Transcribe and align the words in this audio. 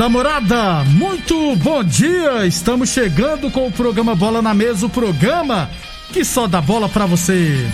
Da 0.00 0.08
morada, 0.08 0.82
muito 0.84 1.54
bom 1.56 1.84
dia! 1.84 2.46
Estamos 2.46 2.88
chegando 2.88 3.50
com 3.50 3.66
o 3.66 3.70
programa 3.70 4.14
Bola 4.14 4.40
na 4.40 4.54
Mesa 4.54 4.86
o 4.86 4.88
programa 4.88 5.68
que 6.10 6.24
só 6.24 6.46
dá 6.46 6.58
bola 6.58 6.88
pra 6.88 7.04
você. 7.04 7.68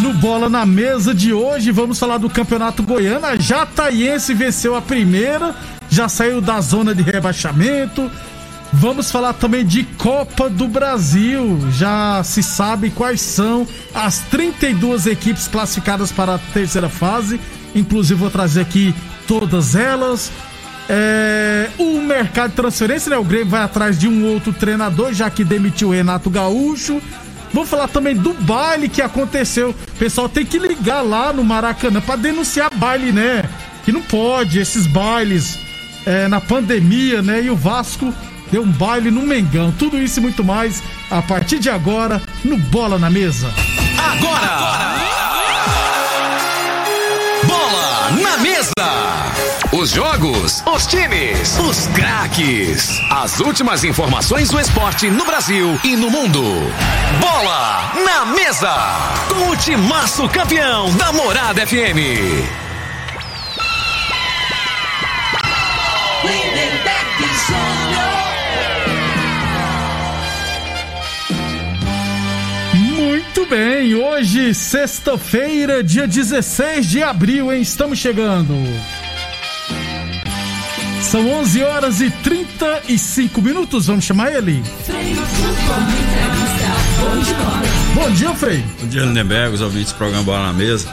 No 0.00 0.14
Bola 0.14 0.48
na 0.48 0.64
Mesa 0.64 1.12
de 1.12 1.32
hoje, 1.32 1.72
vamos 1.72 1.98
falar 1.98 2.18
do 2.18 2.30
Campeonato 2.30 2.84
Goiano. 2.84 3.26
A 3.26 3.34
Jataiense 3.34 4.32
venceu 4.32 4.76
a 4.76 4.80
primeira, 4.80 5.56
já 5.90 6.08
saiu 6.08 6.40
da 6.40 6.60
zona 6.60 6.94
de 6.94 7.02
rebaixamento. 7.02 8.08
Vamos 8.72 9.10
falar 9.10 9.34
também 9.34 9.64
de 9.66 9.84
Copa 9.84 10.48
do 10.48 10.66
Brasil. 10.66 11.58
Já 11.72 12.22
se 12.24 12.42
sabe 12.42 12.90
quais 12.90 13.20
são 13.20 13.66
as 13.94 14.20
32 14.30 15.06
equipes 15.06 15.46
classificadas 15.46 16.10
para 16.10 16.36
a 16.36 16.38
terceira 16.38 16.88
fase. 16.88 17.38
Inclusive, 17.74 18.18
vou 18.18 18.30
trazer 18.30 18.62
aqui 18.62 18.94
todas 19.28 19.74
elas. 19.74 20.32
É, 20.88 21.68
o 21.78 22.00
mercado 22.00 22.50
de 22.50 22.56
transferência, 22.56 23.10
né? 23.10 23.16
O 23.16 23.24
Grêmio 23.24 23.48
vai 23.48 23.62
atrás 23.62 23.98
de 23.98 24.08
um 24.08 24.26
outro 24.26 24.52
treinador, 24.52 25.12
já 25.12 25.30
que 25.30 25.44
demitiu 25.44 25.88
o 25.88 25.92
Renato 25.92 26.30
Gaúcho. 26.30 27.00
Vamos 27.52 27.68
falar 27.68 27.88
também 27.88 28.16
do 28.16 28.32
baile 28.32 28.88
que 28.88 29.02
aconteceu. 29.02 29.70
O 29.70 29.98
pessoal 29.98 30.28
tem 30.28 30.46
que 30.46 30.58
ligar 30.58 31.02
lá 31.02 31.32
no 31.32 31.44
Maracanã 31.44 32.00
para 32.00 32.16
denunciar 32.16 32.70
baile, 32.74 33.12
né? 33.12 33.44
Que 33.84 33.92
não 33.92 34.00
pode, 34.00 34.58
esses 34.58 34.86
bailes 34.86 35.58
é, 36.06 36.26
na 36.26 36.40
pandemia, 36.40 37.20
né? 37.20 37.42
E 37.42 37.50
o 37.50 37.56
Vasco 37.56 38.12
deu 38.52 38.62
um 38.62 38.70
baile 38.70 39.10
no 39.10 39.22
Mengão. 39.22 39.72
Tudo 39.72 39.98
isso 39.98 40.20
e 40.20 40.22
muito 40.22 40.44
mais 40.44 40.82
a 41.10 41.22
partir 41.22 41.58
de 41.58 41.70
agora 41.70 42.22
no 42.44 42.58
Bola 42.58 42.98
na 42.98 43.08
Mesa. 43.08 43.52
Agora! 43.98 44.46
agora. 44.46 45.02
Bola 47.44 48.10
na 48.20 48.36
Mesa! 48.36 48.72
Os 49.72 49.90
jogos, 49.90 50.62
os 50.66 50.86
times, 50.86 51.58
os 51.58 51.86
craques. 51.88 53.00
As 53.10 53.40
últimas 53.40 53.84
informações 53.84 54.50
do 54.50 54.60
esporte 54.60 55.08
no 55.08 55.24
Brasil 55.24 55.80
e 55.82 55.96
no 55.96 56.10
mundo. 56.10 56.42
Bola 57.20 57.90
na 58.04 58.26
Mesa! 58.26 58.74
Com 59.30 59.48
o 59.48 59.56
timaço 59.56 60.28
campeão 60.28 60.94
da 60.96 61.10
Morada 61.10 61.66
FM. 61.66 62.71
Muito 73.22 73.46
bem, 73.46 73.94
hoje, 73.94 74.52
sexta-feira, 74.52 75.82
dia 75.82 76.08
16 76.08 76.84
de 76.86 77.02
abril, 77.04 77.52
hein? 77.52 77.62
Estamos 77.62 77.98
chegando. 78.00 78.52
São 81.00 81.30
11 81.30 81.62
horas 81.62 82.00
e 82.00 82.10
35 82.10 83.40
minutos, 83.40 83.86
vamos 83.86 84.04
chamar 84.04 84.34
ele? 84.34 84.60
Bom 87.94 88.10
dia, 88.10 88.34
Frei. 88.34 88.64
Bom 88.80 88.88
dia, 88.88 89.02
Lindenberg, 89.02 89.54
os 89.54 89.60
ouvintes 89.60 89.92
do 89.92 89.98
programa 89.98 90.24
Bola 90.24 90.46
na 90.48 90.52
Mesa. 90.52 90.92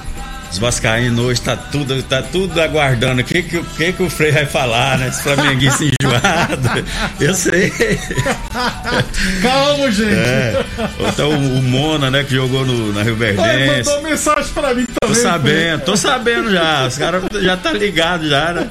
Os 0.51 0.57
Vascaínos 0.57 1.19
hoje 1.19 1.41
tá 1.41 1.55
tudo, 1.55 2.01
tá 2.03 2.21
tudo 2.21 2.59
aguardando 2.59 3.21
o 3.21 3.23
que, 3.23 3.43
que, 3.43 3.63
que, 3.63 3.93
que 3.93 4.03
o 4.03 4.09
Frei 4.09 4.31
vai 4.31 4.45
falar, 4.45 4.97
né? 4.97 5.09
Esse 5.09 5.21
flamenguista 5.21 5.83
enjoado. 5.83 6.85
Eu 7.19 7.33
sei. 7.33 7.71
Calma, 9.41 9.91
gente. 9.91 10.13
É. 10.13 10.65
Então 11.07 11.29
o, 11.29 11.59
o, 11.59 11.61
Mona, 11.61 12.09
né, 12.09 12.23
que 12.23 12.33
jogou 12.33 12.65
no, 12.65 12.91
na 12.93 13.03
Rio 13.03 13.15
Verdense. 13.15 13.89
mandou 13.89 14.09
mensagem 14.09 14.51
pra 14.53 14.73
mim 14.73 14.85
também. 14.85 15.15
Tô 15.15 15.15
sabendo, 15.15 15.81
tô 15.85 15.97
sabendo 15.97 16.51
já. 16.51 16.87
Os 16.87 16.97
caras 16.97 17.23
já 17.41 17.55
tá 17.55 17.71
ligado 17.71 18.27
já, 18.27 18.53
né? 18.53 18.67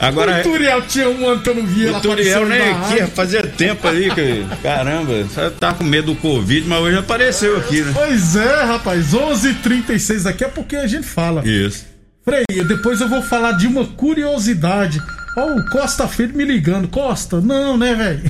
Agora, 0.00 0.40
o 0.40 0.42
Turiel 0.42 0.82
tinha 0.82 1.08
um 1.08 1.28
ano 1.28 1.40
que 1.40 1.48
eu 1.48 1.54
não 1.54 1.66
via. 1.66 1.96
O 1.96 2.00
Turiel 2.00 2.46
nem 2.46 2.70
aqui, 2.70 3.06
fazia 3.06 3.42
tempo 3.46 3.86
ali 3.86 4.10
que. 4.14 4.44
Caramba, 4.62 5.12
tá 5.58 5.72
com 5.72 5.84
medo 5.84 6.14
do 6.14 6.20
Covid, 6.20 6.68
mas 6.68 6.80
hoje 6.80 6.98
apareceu 6.98 7.56
aqui, 7.56 7.82
né? 7.82 7.92
Pois 7.94 8.36
é, 8.36 8.64
rapaz, 8.64 9.12
11:36 9.12 9.48
h 9.48 9.54
36 9.62 10.22
daqui 10.24 10.44
é 10.44 10.48
porque 10.48 10.76
a 10.76 10.86
gente 10.86 11.06
fala. 11.06 11.46
Isso. 11.46 11.86
Frei, 12.24 12.44
depois 12.66 13.00
eu 13.00 13.08
vou 13.08 13.22
falar 13.22 13.52
de 13.52 13.66
uma 13.66 13.84
curiosidade. 13.84 15.00
Ó, 15.36 15.58
o 15.58 15.64
Costa 15.70 16.08
Filho 16.08 16.34
me 16.34 16.44
ligando. 16.44 16.88
Costa, 16.88 17.40
não, 17.40 17.76
né, 17.76 17.94
velho? 17.94 18.22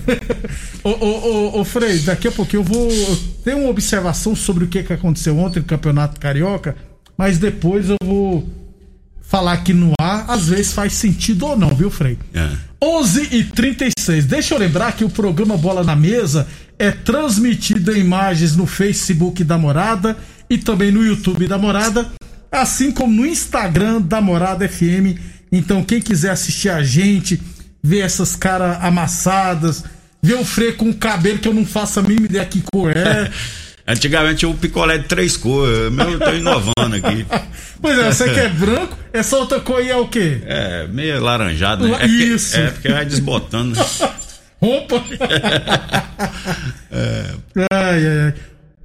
ô, 0.85 0.91
ô, 0.91 1.57
ô, 1.57 1.61
ô, 1.61 1.65
Frei, 1.65 1.99
daqui 2.01 2.29
a 2.29 2.33
pouco 2.33 2.55
eu 2.55 2.63
vou 2.63 2.89
ter 3.43 3.55
uma 3.55 3.71
observação 3.71 4.37
sobre 4.37 4.65
o 4.65 4.67
que, 4.67 4.83
que 4.83 4.93
aconteceu 4.93 5.39
ontem 5.39 5.61
no 5.61 5.65
Campeonato 5.65 6.21
Carioca, 6.21 6.77
mas 7.17 7.39
depois 7.39 7.89
eu 7.89 7.97
vou 8.05 8.47
falar 9.27 9.53
aqui 9.55 9.73
no 9.73 9.93
ar, 10.01 10.25
às 10.29 10.49
vezes 10.49 10.73
faz 10.73 10.93
sentido 10.93 11.47
ou 11.47 11.57
não, 11.57 11.75
viu, 11.75 11.91
Frei? 11.91 12.19
É. 12.33 12.49
11 12.83 13.29
e 13.33 13.45
36 13.45 14.27
Deixa 14.27 14.55
eu 14.55 14.59
lembrar 14.59 14.93
que 14.93 15.05
o 15.05 15.11
programa 15.11 15.57
Bola 15.57 15.83
na 15.83 15.97
Mesa 15.97 16.47
é 16.79 16.91
transmitido 16.91 17.93
em 17.93 18.01
imagens 18.01 18.55
no 18.55 18.67
Facebook 18.67 19.43
da 19.43 19.59
Morada 19.59 20.17
e 20.49 20.59
também 20.59 20.93
no 20.93 21.05
YouTube 21.05 21.49
da 21.49 21.59
Morada, 21.59 22.07
assim 22.53 22.93
como 22.93 23.13
no 23.13 23.27
Instagram 23.27 24.01
da 24.01 24.21
Morada 24.21 24.69
FM. 24.69 25.19
Então, 25.51 25.83
quem 25.83 26.01
quiser 26.01 26.31
assistir 26.31 26.69
a 26.69 26.83
gente, 26.83 27.41
ver 27.83 28.01
essas 28.01 28.37
caras 28.37 28.79
amassadas, 28.81 29.85
ver 30.23 30.35
o 30.35 30.45
Frei 30.45 30.73
com 30.73 30.91
o 30.91 30.95
cabelo 30.95 31.39
que 31.39 31.49
eu 31.49 31.55
não 31.55 31.65
faço 31.65 31.99
a 31.99 32.03
mínima 32.03 32.27
ideia 32.27 32.45
que 32.45 32.63
cor 32.73 32.97
é. 32.97 33.31
Antigamente 33.89 34.45
o 34.45 34.55
picolé 34.55 34.99
de 34.99 35.05
três 35.05 35.37
cores, 35.37 35.93
meu 35.93 36.11
eu 36.11 36.19
tô 36.19 36.33
inovando 36.33 36.97
aqui. 36.97 37.25
Pois 37.79 37.99
é, 37.99 38.11
você 38.11 38.33
que 38.33 38.41
é 38.41 38.49
branco, 38.49 38.97
essa 39.13 39.37
outra 39.37 39.61
cor 39.61 39.77
aí 39.77 39.91
é 39.91 39.97
o 39.97 40.09
quê? 40.09 40.41
É, 40.47 40.87
meio 40.89 41.23
laranjado, 41.23 41.87
né? 41.87 41.99
É 42.01 42.07
Isso. 42.07 42.53
Porque, 42.53 42.67
é, 42.67 42.71
porque 42.71 42.89
vai 42.89 43.05
desbotando. 43.05 43.79
Roupa. 44.59 44.97
é. 46.91 47.35
Ai, 47.71 48.07
ai, 48.07 48.19
ai. 48.25 48.35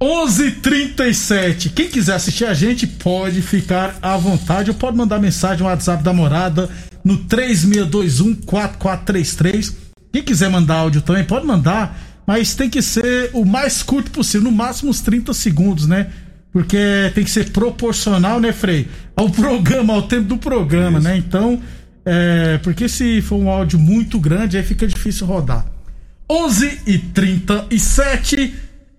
11:37. 0.02 1.72
Quem 1.72 1.88
quiser 1.88 2.14
assistir 2.14 2.44
a 2.44 2.52
gente 2.52 2.86
pode 2.86 3.40
ficar 3.40 3.96
à 4.02 4.14
vontade 4.16 4.70
ou 4.70 4.76
pode 4.76 4.94
mandar 4.96 5.18
mensagem 5.18 5.60
no 5.60 5.66
WhatsApp 5.66 6.02
da 6.02 6.12
morada 6.12 6.68
no 7.04 7.18
36214433. 7.24 9.72
Quem 10.12 10.22
quiser 10.22 10.50
mandar 10.50 10.74
áudio 10.76 11.02
também 11.02 11.24
pode 11.24 11.44
mandar 11.46 11.98
mas 12.26 12.54
tem 12.54 12.68
que 12.70 12.80
ser 12.80 13.30
o 13.32 13.44
mais 13.44 13.82
curto 13.82 14.10
possível, 14.10 14.50
no 14.50 14.56
máximo 14.56 14.90
uns 14.90 15.00
30 15.00 15.32
segundos, 15.34 15.86
né? 15.86 16.08
Porque 16.52 17.10
tem 17.14 17.24
que 17.24 17.30
ser 17.30 17.50
proporcional, 17.50 18.38
né, 18.38 18.52
Frei? 18.52 18.88
Ao 19.16 19.30
programa, 19.30 19.94
ao 19.94 20.02
tempo 20.02 20.24
do 20.24 20.36
programa, 20.36 20.98
Isso. 20.98 21.08
né? 21.08 21.16
Então, 21.16 21.60
é, 22.04 22.58
porque 22.58 22.88
se 22.88 23.22
for 23.22 23.36
um 23.36 23.48
áudio 23.48 23.78
muito 23.78 24.20
grande, 24.20 24.56
aí 24.56 24.62
fica 24.62 24.86
difícil 24.86 25.26
rodar. 25.26 25.66
11 26.30 26.80
e 26.86 26.98
37 26.98 28.54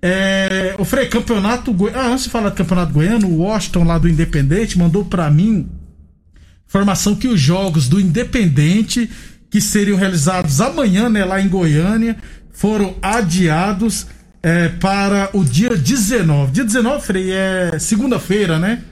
é, 0.05 0.75
o 0.77 0.83
Frei, 0.83 1.05
campeonato 1.05 1.71
Goiano. 1.71 1.97
Ah, 1.97 2.07
antes 2.07 2.25
de 2.25 2.29
falar 2.29 2.49
do 2.49 2.55
campeonato 2.55 2.91
goiano, 2.91 3.25
o 3.25 3.37
Washington 3.37 3.85
lá 3.85 3.97
do 3.97 4.09
Independente 4.09 4.77
mandou 4.77 5.05
para 5.05 5.31
mim 5.31 5.69
informação 6.67 7.15
que 7.15 7.29
os 7.29 7.39
jogos 7.39 7.87
do 7.87 8.01
Independente, 8.01 9.09
que 9.49 9.61
seriam 9.61 9.97
realizados 9.97 10.59
amanhã, 10.59 11.07
né, 11.07 11.23
lá 11.23 11.39
em 11.39 11.47
Goiânia, 11.47 12.17
foram 12.53 12.95
adiados 13.01 14.07
é, 14.41 14.69
para 14.69 15.29
o 15.33 15.43
dia 15.43 15.75
19. 15.75 16.51
Dia 16.51 16.63
19, 16.63 17.05
Frei, 17.05 17.31
é 17.31 17.77
segunda-feira, 17.79 18.59
né? 18.59 18.83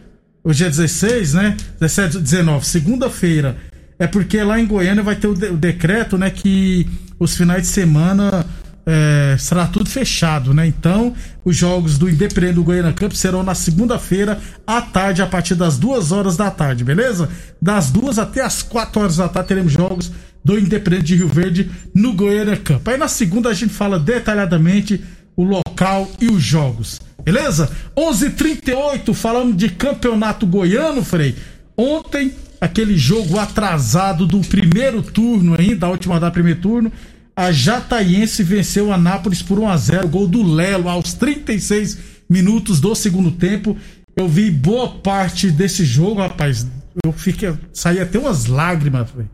Hoje 0.43 0.65
é 0.65 0.69
16, 0.69 1.33
né? 1.35 1.57
17, 1.79 2.19
19, 2.19 2.65
segunda-feira. 2.65 3.55
É 3.99 4.07
porque 4.07 4.41
lá 4.43 4.59
em 4.59 4.65
Goiânia 4.65 5.03
vai 5.03 5.15
ter 5.15 5.27
o, 5.27 5.35
de, 5.35 5.45
o, 5.47 5.57
decreto, 5.57 6.17
né? 6.17 6.31
Que 6.31 6.87
os 7.19 7.37
finais 7.37 7.61
de 7.61 7.67
semana 7.67 8.45
é, 8.93 9.37
será 9.37 9.67
tudo 9.67 9.89
fechado, 9.89 10.53
né? 10.53 10.67
Então, 10.67 11.13
os 11.45 11.55
jogos 11.55 11.97
do 11.97 12.09
Independente 12.09 12.55
do 12.55 12.63
Goiânia 12.63 12.91
Cup 12.91 13.13
serão 13.13 13.41
na 13.41 13.55
segunda-feira 13.55 14.37
à 14.67 14.81
tarde, 14.81 15.21
a 15.21 15.27
partir 15.27 15.55
das 15.55 15.77
duas 15.77 16.11
horas 16.11 16.35
da 16.35 16.51
tarde, 16.51 16.83
beleza? 16.83 17.29
Das 17.61 17.89
duas 17.89 18.19
até 18.19 18.41
as 18.41 18.61
quatro 18.61 18.99
horas 18.99 19.15
da 19.15 19.29
tarde 19.29 19.47
teremos 19.47 19.71
jogos 19.71 20.11
do 20.43 20.59
Independente 20.59 21.03
de 21.03 21.15
Rio 21.15 21.29
Verde 21.29 21.71
no 21.95 22.11
Goiânia 22.11 22.57
Cup. 22.57 22.85
Aí 22.85 22.97
na 22.97 23.07
segunda 23.07 23.47
a 23.47 23.53
gente 23.53 23.73
fala 23.73 23.97
detalhadamente 23.97 25.01
o 25.37 25.45
local 25.45 26.11
e 26.19 26.27
os 26.27 26.43
jogos, 26.43 26.99
beleza? 27.23 27.71
11:38 27.95 29.13
falando 29.13 29.55
de 29.55 29.69
campeonato 29.69 30.45
goiano, 30.45 31.01
Frei. 31.01 31.33
Ontem 31.77 32.33
aquele 32.59 32.97
jogo 32.97 33.39
atrasado 33.39 34.27
do 34.27 34.41
primeiro 34.41 35.01
turno 35.01 35.55
ainda, 35.57 35.77
da 35.77 35.89
última 35.89 36.19
da 36.19 36.29
primeiro 36.29 36.59
turno 36.59 36.91
a 37.35 37.51
Jataiense 37.51 38.43
venceu 38.43 38.91
a 38.91 38.97
Nápoles 38.97 39.41
por 39.41 39.59
1 39.59 39.67
a 39.69 39.77
0 39.77 40.07
gol 40.07 40.27
do 40.27 40.43
Lelo 40.43 40.89
aos 40.89 41.13
36 41.13 41.97
minutos 42.29 42.79
do 42.79 42.93
segundo 42.93 43.31
tempo. 43.31 43.77
Eu 44.15 44.27
vi 44.27 44.51
boa 44.51 44.89
parte 44.89 45.49
desse 45.49 45.85
jogo, 45.85 46.21
rapaz. 46.21 46.67
Eu 47.03 47.13
fiquei. 47.13 47.53
Saí 47.73 47.99
até 47.99 48.19
umas 48.19 48.45
lágrimas, 48.45 49.09
véio. 49.11 49.29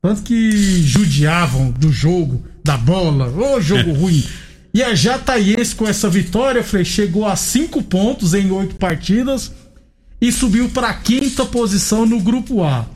Tanto 0.00 0.22
que 0.22 0.82
judiavam 0.82 1.70
do 1.70 1.92
jogo, 1.92 2.44
da 2.64 2.76
bola. 2.76 3.28
Ô, 3.28 3.60
jogo 3.60 3.92
ruim. 3.94 4.24
E 4.74 4.82
a 4.82 4.94
Jataiense, 4.94 5.74
com 5.74 5.86
essa 5.86 6.08
vitória, 6.08 6.64
Frei, 6.64 6.84
chegou 6.84 7.26
a 7.26 7.36
cinco 7.36 7.82
pontos 7.82 8.32
em 8.32 8.50
oito 8.50 8.76
partidas 8.76 9.52
e 10.20 10.32
subiu 10.32 10.70
para 10.70 10.88
a 10.88 10.94
quinta 10.94 11.44
posição 11.44 12.06
no 12.06 12.20
grupo 12.20 12.64
A 12.64 12.86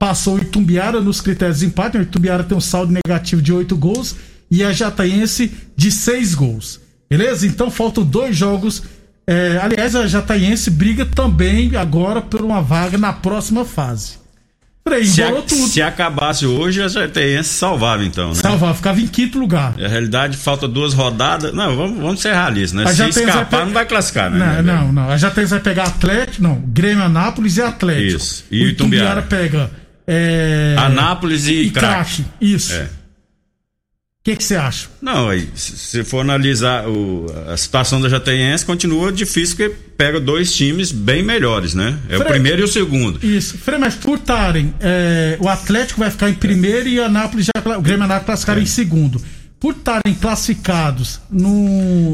passou 0.00 0.36
o 0.36 0.40
Itumbiara 0.40 0.98
nos 0.98 1.20
critérios 1.20 1.58
de 1.58 1.66
empate. 1.66 1.98
O 1.98 2.02
Itumbiara 2.02 2.42
tem 2.42 2.56
um 2.56 2.60
saldo 2.60 2.90
negativo 2.90 3.42
de 3.42 3.52
8 3.52 3.76
gols 3.76 4.16
e 4.50 4.64
a 4.64 4.72
Jataiense 4.72 5.52
de 5.76 5.92
6 5.92 6.34
gols. 6.34 6.80
Beleza? 7.08 7.46
Então 7.46 7.70
faltam 7.70 8.02
dois 8.02 8.34
jogos. 8.34 8.82
É, 9.26 9.60
aliás, 9.62 9.94
a 9.94 10.06
Jataiense 10.06 10.70
briga 10.70 11.04
também 11.04 11.76
agora 11.76 12.22
por 12.22 12.40
uma 12.40 12.62
vaga 12.62 12.96
na 12.96 13.12
próxima 13.12 13.62
fase. 13.64 14.18
Frei, 14.82 15.04
se, 15.04 15.22
a, 15.22 15.30
se 15.46 15.82
acabasse 15.82 16.46
hoje, 16.46 16.82
a 16.82 16.88
Jataiense 16.88 17.50
salvava 17.50 18.02
então, 18.02 18.30
né? 18.30 18.36
Salvava, 18.36 18.74
ficava 18.74 18.98
em 18.98 19.06
quinto 19.06 19.38
lugar. 19.38 19.76
Na 19.76 19.86
realidade, 19.86 20.38
falta 20.38 20.66
duas 20.66 20.94
rodadas. 20.94 21.52
Não, 21.52 21.76
vamos, 21.76 21.98
vamos 22.00 22.20
ser 22.22 22.32
realistas, 22.32 22.72
né? 22.72 22.84
A 22.84 22.94
se 22.94 23.20
escapar, 23.20 23.34
vai 23.34 23.44
pe... 23.44 23.66
não 23.66 23.72
vai 23.72 23.84
classificar, 23.84 24.30
né? 24.30 24.62
Não, 24.62 24.86
não, 24.86 24.92
não. 24.92 25.10
A 25.10 25.18
Jataiense 25.18 25.50
vai 25.50 25.60
pegar 25.60 25.84
Atlético, 25.84 26.42
não. 26.42 26.54
Grêmio 26.66 27.04
Anápolis 27.04 27.58
e 27.58 27.62
Atlético. 27.62 28.16
Isso. 28.16 28.44
E 28.50 28.64
o 28.64 28.68
Itumbiara 28.68 29.20
pega 29.20 29.70
é... 30.12 30.74
Anápolis 30.76 31.46
e, 31.46 31.62
e 31.62 31.70
crack. 31.70 32.24
Isso. 32.40 32.72
É. 32.72 32.84
O 32.84 34.22
que 34.22 34.44
você 34.44 34.56
acha? 34.56 34.88
Não, 35.00 35.28
aí, 35.28 35.48
se 35.54 36.04
for 36.04 36.20
analisar 36.20 36.86
o, 36.86 37.26
a 37.48 37.56
situação 37.56 38.00
da 38.00 38.08
Jataiense, 38.08 38.66
continua 38.66 39.10
difícil 39.10 39.56
porque 39.56 39.74
pega 39.96 40.20
dois 40.20 40.52
times 40.52 40.92
bem 40.92 41.22
melhores, 41.22 41.74
né? 41.74 41.98
É 42.08 42.16
Fre... 42.16 42.26
o 42.26 42.28
primeiro 42.28 42.60
e 42.60 42.64
o 42.64 42.68
segundo. 42.68 43.24
Isso. 43.24 43.56
Frei, 43.56 43.78
mas 43.78 43.94
por 43.94 44.18
estarem, 44.18 44.74
é, 44.80 45.38
o 45.40 45.48
Atlético 45.48 46.00
vai 46.00 46.10
ficar 46.10 46.28
em 46.28 46.34
primeiro 46.34 46.88
e 46.88 47.00
o 47.00 47.04
Anápolis 47.04 47.46
já, 47.46 47.76
o 47.76 47.80
Grêmio 47.80 48.04
Anápolis 48.04 48.26
classificar 48.26 48.58
é. 48.58 48.62
em 48.62 48.66
segundo 48.66 49.22
por 49.60 49.74
estarem 49.74 50.14
classificados, 50.14 51.20
não, 51.30 51.52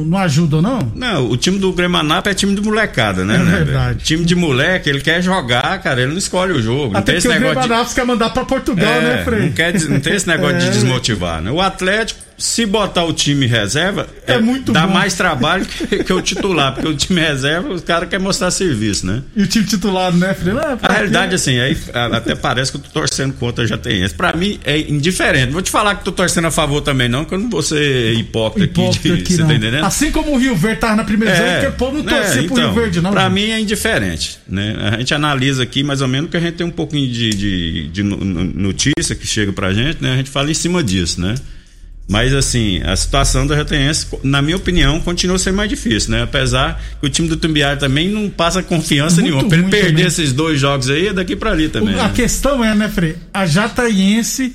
não 0.04 0.18
ajudam, 0.18 0.60
não? 0.60 0.92
Não, 0.96 1.30
o 1.30 1.36
time 1.36 1.60
do 1.60 1.72
Gremanap 1.72 2.26
é 2.26 2.34
time 2.34 2.56
de 2.56 2.60
molecada, 2.60 3.24
né? 3.24 3.36
É 3.36 3.38
né, 3.38 3.56
verdade. 3.58 4.04
Time 4.04 4.24
de 4.24 4.34
moleque, 4.34 4.90
ele 4.90 5.00
quer 5.00 5.22
jogar, 5.22 5.80
cara, 5.80 6.02
ele 6.02 6.10
não 6.10 6.18
escolhe 6.18 6.52
o 6.52 6.60
jogo. 6.60 6.96
Até 6.96 6.98
não 6.98 7.04
tem 7.04 7.16
esse 7.16 7.28
negócio 7.28 7.72
o 7.72 7.84
de... 7.84 7.94
quer 7.94 8.04
mandar 8.04 8.30
para 8.30 8.44
Portugal, 8.44 8.92
é, 8.92 9.00
né, 9.00 9.24
Frei? 9.24 9.40
Não, 9.42 9.52
quer, 9.52 9.80
não 9.88 10.00
tem 10.00 10.14
esse 10.14 10.26
negócio 10.26 10.56
é. 10.58 10.58
de 10.58 10.70
desmotivar, 10.70 11.40
né? 11.40 11.52
O 11.52 11.60
Atlético 11.60 12.25
se 12.38 12.66
botar 12.66 13.04
o 13.04 13.12
time 13.12 13.46
reserva, 13.46 14.06
é, 14.26 14.34
é 14.34 14.38
muito 14.40 14.72
dá 14.72 14.86
bom. 14.86 14.92
mais 14.92 15.14
trabalho 15.14 15.64
que, 15.64 16.04
que, 16.04 16.12
o 16.12 16.20
titular, 16.20 16.74
porque 16.74 16.88
o 16.88 16.94
time 16.94 17.20
reserva, 17.20 17.68
os 17.72 17.82
caras 17.82 18.08
querem 18.08 18.24
mostrar 18.24 18.50
serviço, 18.50 19.06
né? 19.06 19.22
E 19.34 19.42
o 19.42 19.46
time 19.46 19.64
titular, 19.64 20.12
né, 20.12 20.34
Fred? 20.34 20.58
Ah, 20.58 20.78
a 20.82 20.92
realidade, 20.92 21.34
assim, 21.34 21.58
aí 21.58 21.76
até 22.12 22.34
parece 22.34 22.70
que 22.70 22.76
eu 22.76 22.82
tô 22.82 22.90
torcendo 22.90 23.32
contra 23.34 23.66
já 23.66 23.78
tem 23.78 24.02
esse. 24.02 24.14
Pra 24.14 24.34
mim 24.34 24.60
é 24.64 24.78
indiferente. 24.78 25.52
Vou 25.52 25.62
te 25.62 25.70
falar 25.70 25.94
que 25.94 26.04
tô 26.04 26.12
torcendo 26.12 26.46
a 26.46 26.50
favor 26.50 26.80
também, 26.82 27.08
não, 27.08 27.24
que 27.24 27.34
eu 27.34 27.38
não 27.38 27.48
vou 27.48 27.62
ser 27.62 28.12
hipócrita, 28.14 28.64
hipócrita 28.80 29.08
aqui, 29.08 29.16
de, 29.16 29.22
aqui 29.22 29.32
você 29.34 29.44
tá 29.44 29.54
entendendo? 29.54 29.84
Assim 29.84 30.10
como 30.12 30.32
o 30.32 30.38
Rio 30.38 30.54
Verde 30.54 30.80
tava 30.80 30.96
na 30.96 31.04
primeira 31.04 31.34
é, 31.34 31.60
que 31.60 31.66
o 31.68 31.72
povo 31.72 31.96
não 31.98 32.04
torcia 32.04 32.40
é, 32.40 32.44
então, 32.44 32.54
pro 32.54 32.64
Rio 32.64 32.74
Verde, 32.74 33.00
não. 33.00 33.10
Pra 33.12 33.24
gente. 33.24 33.32
mim 33.32 33.50
é 33.50 33.60
indiferente, 33.60 34.38
né? 34.46 34.76
A 34.92 34.98
gente 34.98 35.14
analisa 35.14 35.62
aqui 35.62 35.82
mais 35.82 36.02
ou 36.02 36.08
menos 36.08 36.30
que 36.30 36.36
a 36.36 36.40
gente 36.40 36.54
tem 36.54 36.66
um 36.66 36.70
pouquinho 36.70 37.10
de, 37.10 37.30
de, 37.30 37.88
de 37.88 38.02
notícia 38.02 39.14
que 39.14 39.26
chega 39.26 39.52
pra 39.52 39.72
gente, 39.72 40.02
né? 40.02 40.12
A 40.12 40.16
gente 40.16 40.30
fala 40.30 40.50
em 40.50 40.54
cima 40.54 40.82
disso, 40.82 41.20
né? 41.20 41.34
Mas 42.08 42.32
assim, 42.32 42.80
a 42.84 42.94
situação 42.94 43.46
da 43.46 43.56
Retenense, 43.56 44.06
na 44.22 44.40
minha 44.40 44.56
opinião, 44.56 45.00
continua 45.00 45.38
sendo 45.38 45.56
mais 45.56 45.68
difícil, 45.68 46.12
né? 46.12 46.22
Apesar 46.22 46.80
que 47.00 47.06
o 47.06 47.10
time 47.10 47.28
do 47.28 47.36
Tumbiara 47.36 47.76
também 47.76 48.08
não 48.08 48.30
passa 48.30 48.62
confiança 48.62 49.20
Muito 49.20 49.32
nenhuma. 49.32 49.48
Pra 49.48 49.58
ele 49.58 49.68
perder 49.68 49.88
também. 49.88 50.06
esses 50.06 50.32
dois 50.32 50.60
jogos 50.60 50.88
aí, 50.88 51.08
é 51.08 51.12
daqui 51.12 51.34
para 51.34 51.50
ali 51.50 51.68
também. 51.68 51.96
O, 51.96 52.00
a 52.00 52.08
né? 52.08 52.12
questão 52.14 52.64
é, 52.64 52.74
né, 52.74 52.88
Frei? 52.88 53.16
A 53.34 53.44
Jataiense 53.44 54.54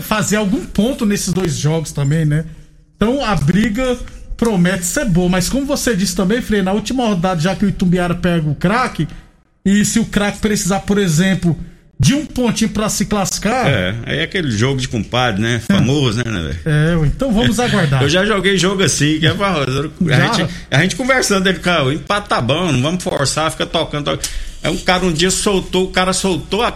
fazer 0.00 0.36
algum 0.36 0.64
ponto 0.64 1.04
nesses 1.04 1.32
dois 1.32 1.56
jogos 1.56 1.90
também, 1.90 2.24
né? 2.24 2.44
Então 2.96 3.24
a 3.24 3.34
briga 3.34 3.98
promete 4.36 4.84
ser 4.84 5.06
boa. 5.06 5.28
Mas 5.28 5.48
como 5.48 5.66
você 5.66 5.96
disse 5.96 6.14
também, 6.14 6.40
Frei, 6.40 6.62
na 6.62 6.72
última 6.72 7.04
rodada, 7.04 7.40
já 7.40 7.56
que 7.56 7.64
o 7.64 7.68
Itumbiara 7.68 8.14
pega 8.14 8.48
o 8.48 8.54
craque, 8.54 9.08
e 9.64 9.84
se 9.84 9.98
o 9.98 10.04
craque 10.04 10.38
precisar, 10.38 10.80
por 10.80 10.98
exemplo 10.98 11.58
de 11.98 12.14
um 12.14 12.26
pontinho 12.26 12.70
para 12.70 12.88
se 12.88 13.06
classificar. 13.06 13.66
É, 13.66 13.94
aí 14.04 14.18
é 14.18 14.22
aquele 14.22 14.50
jogo 14.50 14.80
de 14.80 14.86
compadre, 14.86 15.40
né? 15.40 15.62
Famoso, 15.66 16.18
né, 16.18 16.24
né 16.24 16.56
É, 16.64 17.06
então 17.06 17.32
vamos 17.32 17.58
aguardar. 17.58 18.02
Eu 18.04 18.08
já 18.08 18.24
joguei 18.24 18.58
jogo 18.58 18.82
assim, 18.82 19.18
que 19.18 19.26
é 19.26 19.32
pra, 19.32 19.52
a, 19.52 20.26
gente, 20.26 20.54
a 20.70 20.82
gente 20.82 20.96
conversando, 20.96 21.46
ele, 21.48 21.58
cara, 21.58 21.84
o 21.84 21.92
empate 21.92 22.28
tá 22.28 22.40
bom, 22.40 22.70
não 22.70 22.82
vamos 22.82 23.02
forçar, 23.02 23.50
fica 23.50 23.64
tocando. 23.64 24.04
tocando. 24.04 24.28
Aí 24.62 24.70
um 24.70 24.78
cara 24.78 25.04
um 25.04 25.12
dia 25.12 25.30
soltou, 25.30 25.84
o 25.84 25.90
cara 25.90 26.12
soltou 26.12 26.62
a 26.62 26.72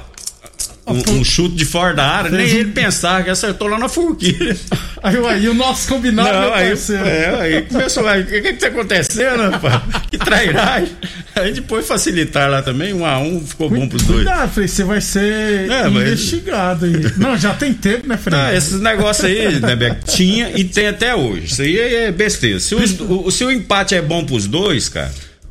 um, 0.91 1.21
um, 1.21 1.25
chute 1.25 1.55
de 1.55 1.65
fora 1.65 1.95
da 1.95 2.05
área, 2.05 2.31
nem 2.31 2.47
ele 2.47 2.73
pensava 2.73 3.23
que 3.23 3.31
acertou 3.31 3.69
lá 3.69 3.79
na 3.79 3.89
forquilha. 3.89 4.57
Aí, 5.03 5.17
aí 5.17 5.49
o 5.49 5.55
nosso 5.55 5.89
combinado, 5.89 6.29
Não, 6.31 6.53
aí, 6.53 6.75
é, 7.07 7.41
aí 7.41 7.63
começou 7.63 8.05
o 8.05 8.27
que 8.27 8.43
que 8.43 8.53
tá 8.53 8.67
acontecendo, 8.67 9.51
rapaz? 9.51 9.81
Que 10.11 10.19
trairagem. 10.19 10.95
Aí 11.35 11.53
depois 11.53 11.89
facilitar 11.89 12.51
lá 12.51 12.61
também, 12.61 12.93
um 12.93 13.07
a 13.07 13.19
um, 13.19 13.41
ficou 13.41 13.71
bom 13.71 13.89
pros 13.89 14.03
dois. 14.03 14.25
Cuidado, 14.25 14.51
Frei, 14.53 14.69
você 14.69 14.85
vai 14.85 15.01
ser 15.01 15.71
é, 15.71 15.89
investigado 15.89 16.87
mas... 16.87 17.07
aí. 17.07 17.13
Não, 17.17 17.35
já 17.39 17.55
tem 17.55 17.73
tempo, 17.73 18.07
né, 18.07 18.19
Frei? 18.19 18.39
Ah, 18.39 18.55
esses 18.55 18.79
negócios 18.79 19.25
aí, 19.25 19.59
né, 19.59 19.75
Beck, 19.75 20.05
tinha 20.05 20.53
e 20.55 20.65
tem 20.65 20.89
até 20.89 21.15
hoje. 21.15 21.47
Isso 21.47 21.63
aí 21.63 21.79
é 21.79 22.13
besteira. 22.13 22.61
Se 22.61 22.75
o, 22.75 23.27
o, 23.27 23.31
se 23.31 23.43
o 23.43 23.51
empate 23.51 23.95
é 23.95 24.03
bom 24.03 24.23
pros 24.23 24.47
dois, 24.47 24.91
cara, 24.91 25.11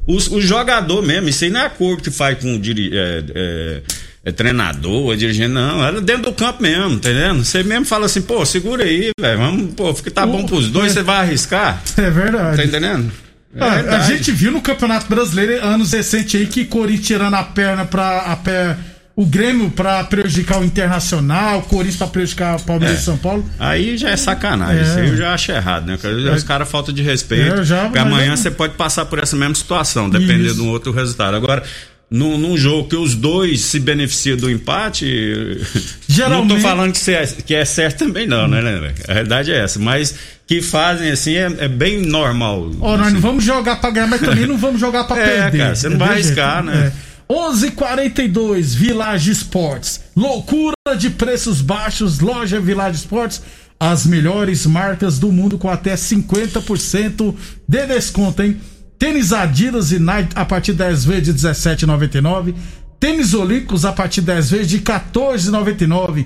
o, 0.09 0.15
o 0.15 0.41
jogador 0.41 1.03
mesmo, 1.03 1.29
isso 1.29 1.43
aí 1.43 1.49
não 1.49 1.61
é 1.61 1.65
acordo 1.65 2.01
que 2.01 2.09
faz 2.09 2.39
com 2.39 2.55
o 2.55 2.59
diri, 2.59 2.89
é, 2.93 3.23
é, 3.35 3.81
é 4.23 4.31
treinador, 4.31 5.13
é 5.13 5.15
dirigente, 5.15 5.49
não. 5.49 5.83
Era 5.83 6.01
dentro 6.01 6.23
do 6.23 6.33
campo 6.33 6.61
mesmo, 6.61 6.95
entendendo? 6.95 7.43
Você 7.43 7.63
mesmo 7.63 7.85
fala 7.85 8.05
assim, 8.05 8.21
pô, 8.21 8.45
segura 8.45 8.83
aí, 8.83 9.11
velho. 9.19 9.37
Vamos, 9.37 9.73
pô, 9.73 9.93
fica 9.93 10.11
tá 10.11 10.25
bom 10.25 10.45
pros 10.45 10.69
dois, 10.69 10.91
você 10.91 11.01
vai 11.01 11.17
arriscar. 11.17 11.81
É 11.97 12.09
verdade. 12.09 12.57
Tá 12.57 12.65
entendendo? 12.65 13.11
É 13.55 13.63
ah, 13.63 13.97
a 13.97 13.99
gente 14.01 14.31
viu 14.31 14.51
no 14.51 14.61
Campeonato 14.61 15.07
Brasileiro 15.07 15.65
anos 15.65 15.91
recentes 15.91 16.39
aí 16.39 16.45
que 16.45 16.65
Corinthians 16.65 17.07
tirando 17.07 17.33
a 17.33 17.43
perna 17.43 17.83
para 17.83 18.19
a 18.19 18.35
pé 18.35 18.77
o 19.19 19.25
Grêmio 19.25 19.69
para 19.69 20.01
prejudicar 20.05 20.61
o 20.61 20.63
Internacional, 20.63 21.59
o 21.59 21.63
Corinthians 21.63 21.97
para 21.97 22.07
prejudicar 22.07 22.55
o 22.55 22.61
Palmeiras 22.61 22.99
é. 22.99 23.01
e 23.01 23.03
São 23.03 23.17
Paulo. 23.17 23.43
Aí 23.59 23.97
já 23.97 24.11
é 24.11 24.15
sacanagem, 24.15 24.79
é. 24.79 24.81
isso 24.81 24.97
aí 24.97 25.09
eu 25.09 25.17
já 25.17 25.33
acho 25.33 25.51
errado, 25.51 25.87
né? 25.87 25.97
Os 26.33 26.43
é. 26.43 26.47
caras 26.47 26.69
falta 26.69 26.93
de 26.93 27.01
respeito. 27.01 27.53
É, 27.53 27.63
já, 27.65 27.83
porque 27.83 27.99
amanhã 27.99 28.37
você 28.37 28.49
pode 28.49 28.75
passar 28.75 29.05
por 29.07 29.19
essa 29.19 29.35
mesma 29.35 29.55
situação, 29.55 30.09
dependendo 30.09 30.53
de 30.53 30.61
um 30.61 30.69
outro 30.69 30.93
resultado. 30.93 31.35
Agora, 31.35 31.63
num, 32.09 32.37
num, 32.37 32.57
jogo 32.57 32.89
que 32.89 32.95
os 32.95 33.13
dois 33.13 33.61
se 33.61 33.79
beneficiam 33.79 34.35
do 34.35 34.49
empate, 34.49 35.05
Geralmente... 36.07 36.47
não 36.47 36.57
estou 36.57 36.69
falando 36.69 36.93
que, 36.93 37.11
é, 37.11 37.25
que 37.25 37.55
é 37.55 37.65
certo 37.65 37.99
também 38.05 38.25
não, 38.25 38.47
né, 38.47 38.61
né? 38.61 38.93
A 39.07 39.13
realidade 39.13 39.51
é 39.51 39.63
essa, 39.63 39.79
mas 39.79 40.15
que 40.47 40.61
fazem 40.61 41.11
assim 41.11 41.35
é, 41.35 41.45
é 41.59 41.67
bem 41.67 42.01
normal. 42.01 42.71
Ó, 42.81 42.93
assim. 42.93 43.03
nós 43.03 43.13
não 43.13 43.21
vamos 43.21 43.43
jogar 43.43 43.75
para 43.79 43.91
ganhar, 43.91 44.07
mas 44.07 44.21
também 44.21 44.47
não 44.47 44.57
vamos 44.57 44.79
jogar 44.81 45.03
para 45.03 45.21
é, 45.21 45.41
perder. 45.41 45.57
Cara, 45.59 45.75
você 45.75 45.89
não 45.89 45.97
vai 45.97 46.09
arriscar, 46.13 46.63
né? 46.63 46.91
É. 47.05 47.09
11:42 47.31 48.75
Village 48.75 49.29
Esportes. 49.29 50.01
Loucura 50.15 50.73
de 50.97 51.11
preços 51.11 51.61
baixos, 51.61 52.19
loja 52.19 52.59
Village 52.59 52.97
Esportes. 52.97 53.43
As 53.79 54.05
melhores 54.05 54.65
marcas 54.65 55.19
do 55.19 55.31
mundo 55.31 55.57
com 55.57 55.69
até 55.69 55.93
50% 55.93 57.35
de 57.67 57.85
desconto, 57.85 58.41
hein? 58.41 58.59
Tênis 58.99 59.31
Adidas 59.31 59.93
e 59.93 59.97
Nike 59.97 60.33
a 60.35 60.43
partir 60.43 60.73
de 60.73 60.79
10 60.79 61.05
vezes 61.05 61.23
de 61.23 61.47
17,99. 61.47 62.53
Tênis 62.99 63.33
Olímpicos 63.33 63.85
a 63.85 63.93
partir 63.93 64.19
de 64.19 64.27
10 64.27 64.51
vezes 64.51 64.67
de 64.67 64.79
14,99. 64.79 66.25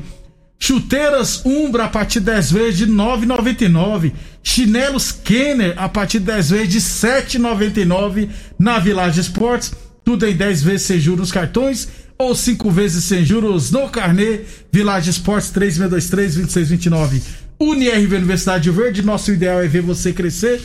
Chuteiras 0.57 1.45
Umbra 1.45 1.83
a 1.83 1.87
partir 1.87 2.19
de 2.19 2.25
10 2.25 2.51
vezes 2.51 2.77
de 2.79 2.87
9,99. 2.87 4.11
Chinelos 4.41 5.11
Kenner 5.11 5.75
a 5.77 5.87
partir 5.87 6.17
de 6.17 6.25
10 6.25 6.49
vezes 6.49 6.69
de 6.69 6.81
7,99 6.81 8.29
na 8.57 8.79
Village 8.79 9.21
Esportes. 9.21 9.71
Tudo 10.03 10.25
em 10.25 10.35
10 10.35 10.63
vezes 10.63 10.87
sem 10.87 10.99
juros 10.99 11.19
nos 11.19 11.31
cartões 11.31 11.87
ou 12.17 12.33
5 12.33 12.71
vezes 12.71 13.03
sem 13.03 13.23
juros 13.23 13.69
no 13.69 13.87
carnê. 13.87 14.39
Village 14.71 15.11
Esportes 15.11 15.51
3623 15.51 16.35
2629. 16.37 17.21
UniRV 17.59 18.15
Universidade 18.15 18.71
Verde, 18.71 19.03
nosso 19.03 19.31
ideal 19.31 19.61
é 19.61 19.67
ver 19.67 19.81
você 19.81 20.11
crescer. 20.11 20.59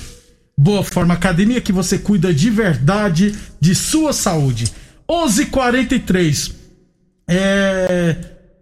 Boa 0.61 0.83
Forma 0.83 1.15
Academia, 1.15 1.61
que 1.61 1.71
você 1.71 1.97
cuida 1.97 2.35
de 2.35 2.51
verdade 2.51 3.33
de 3.61 3.77
sua 3.77 4.13
saúde. 4.13 4.65
11:43 5.09 5.39
h 5.39 5.51
43 5.51 6.55
É. 7.29 8.17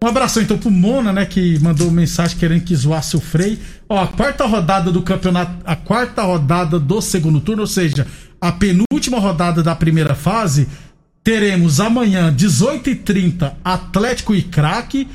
Um 0.04 0.06
abração 0.06 0.42
então 0.42 0.58
pro 0.58 0.70
Mona, 0.70 1.10
né, 1.10 1.24
que 1.24 1.58
mandou 1.58 1.90
mensagem 1.90 2.36
querendo 2.36 2.64
que 2.64 2.76
zoasse 2.76 3.16
o 3.16 3.20
Frei. 3.20 3.58
Ó, 3.88 3.98
a 3.98 4.06
quarta 4.06 4.44
rodada 4.44 4.92
do 4.92 5.00
campeonato, 5.00 5.56
a 5.64 5.74
quarta 5.74 6.22
rodada 6.22 6.78
do 6.78 7.00
segundo 7.00 7.40
turno, 7.40 7.62
ou 7.62 7.66
seja, 7.66 8.06
a 8.38 8.52
penúltima 8.52 9.18
rodada 9.18 9.62
da 9.62 9.74
primeira 9.74 10.14
fase, 10.14 10.68
teremos 11.24 11.80
amanhã, 11.80 12.30
18h30, 12.32 13.54
Atlético 13.64 14.34
e 14.34 14.42
Craque. 14.42 15.08